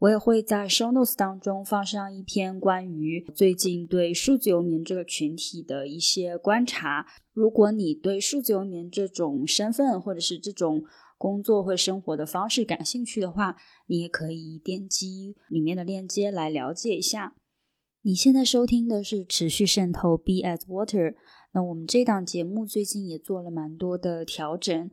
[0.00, 7.06] 我也会在 show notes 当中放上一篇关于最近对数字游民这个群体的一些观察。
[7.32, 10.84] 如果你对数字游民这种身份或者是这种
[11.16, 13.56] 工作或生活的方式感兴趣的话，
[13.86, 17.34] 你也可以点击里面的链接来了解一下。
[18.02, 21.16] 你现在收听的是持续渗透 Be as Water。
[21.52, 24.88] 那我们这档节目最近也做了蛮多的调整。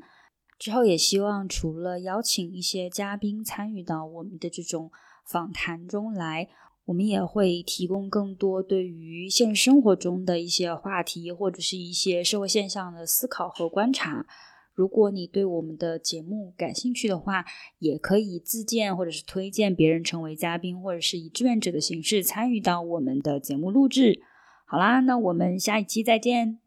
[0.65, 4.89] 之后也希望除了邀请一些嘉宾参与到我们的这种
[5.23, 6.49] 访谈中来，
[6.85, 14.25] 我们也会提供更多对于现实生活中的一些话题或者是一些社会现象的思考和观察。
[14.73, 17.45] 如果你对我们的节目感兴趣的话，
[17.77, 24.19] 也可以自荐或者是推荐别人成为嘉宾，或者是以志愿者的形式参与到我们的节目录制。
[24.65, 26.64] 好啦，那我们下一期再见。